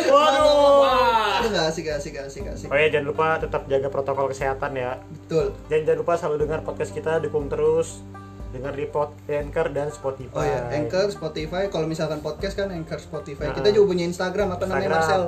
waduh 0.09 1.51
nggak 1.55 1.67
asik, 1.71 1.87
asik, 1.89 2.15
asik, 2.19 2.45
asik. 2.51 2.69
oh 2.69 2.77
ya 2.77 2.89
jangan 2.91 3.07
lupa 3.09 3.27
tetap 3.41 3.63
jaga 3.71 3.89
protokol 3.89 4.27
kesehatan 4.31 4.73
ya 4.75 5.01
Betul. 5.07 5.55
dan 5.71 5.79
jangan 5.87 5.99
lupa 6.03 6.13
selalu 6.19 6.37
dengar 6.45 6.61
podcast 6.67 6.93
kita 6.93 7.23
dukung 7.23 7.47
terus 7.47 8.03
dengar 8.49 8.73
di 8.73 8.89
pod 8.89 9.13
Anchor 9.29 9.69
dan 9.77 9.93
Spotify 9.93 10.41
Oh 10.41 10.45
ya, 10.45 10.61
Anchor, 10.73 11.13
Spotify. 11.13 11.69
Kalau 11.69 11.85
misalkan 11.85 12.25
podcast 12.25 12.57
kan 12.57 12.73
Anchor, 12.73 12.97
Spotify. 12.97 13.53
Nah. 13.53 13.61
Kita 13.61 13.69
juga 13.77 13.93
punya 13.93 14.09
Instagram 14.09 14.57
apa 14.57 14.65
namanya 14.65 14.89
Instagram. 14.89 15.05
Marcel? 15.05 15.23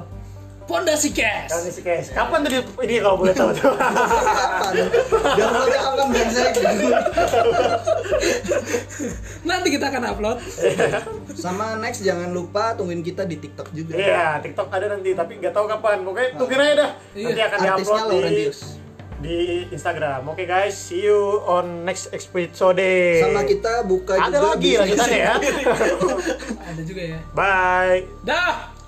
Pondasi 0.71 1.11
cash 1.11 1.51
sih 1.51 1.83
guys? 1.83 2.15
Kapan 2.15 2.47
tadi 2.47 2.63
ini 2.87 3.03
kalau 3.03 3.19
boleh 3.19 3.35
tahu 3.35 3.51
tuh? 3.59 3.75
Kapan? 3.81 4.73
Downloadnya 5.35 5.81
kapan 5.83 6.07
brengsek? 6.15 6.53
nanti 9.41 9.69
kita 9.73 9.89
akan 9.89 10.03
upload 10.13 10.39
Sama 11.43 11.75
next 11.81 12.07
jangan 12.07 12.31
lupa 12.31 12.79
tungguin 12.79 13.03
kita 13.03 13.27
di 13.27 13.43
TikTok 13.43 13.75
juga. 13.75 13.99
Iya, 13.99 14.39
TikTok 14.45 14.71
ada 14.71 14.87
nanti 14.95 15.11
tapi 15.19 15.43
nggak 15.43 15.51
tahu 15.51 15.67
kapan. 15.67 16.07
Pokoknya 16.07 16.29
tungguin 16.39 16.61
aja 16.63 16.75
dah. 16.79 16.91
Iya. 17.19 17.27
Nanti 17.27 17.43
akan 17.43 17.59
Artisnya 17.59 18.03
diupload 18.07 18.81
di 19.21 19.69
Instagram. 19.69 20.21
Oke 20.33 20.49
guys, 20.49 20.73
see 20.73 21.05
you 21.05 21.45
on 21.45 21.85
next 21.85 22.09
episode. 22.09 22.81
Sama 23.21 23.45
kita 23.45 23.85
buka 23.85 24.17
ada 24.17 24.33
juga 24.33 24.49
lagi 24.57 24.71
lanjutannya 24.81 25.19
ya. 25.21 25.35
ada 26.71 26.83
juga 26.87 27.03
ya 27.05 27.19
Bye. 27.37 28.09
dah 28.25 28.80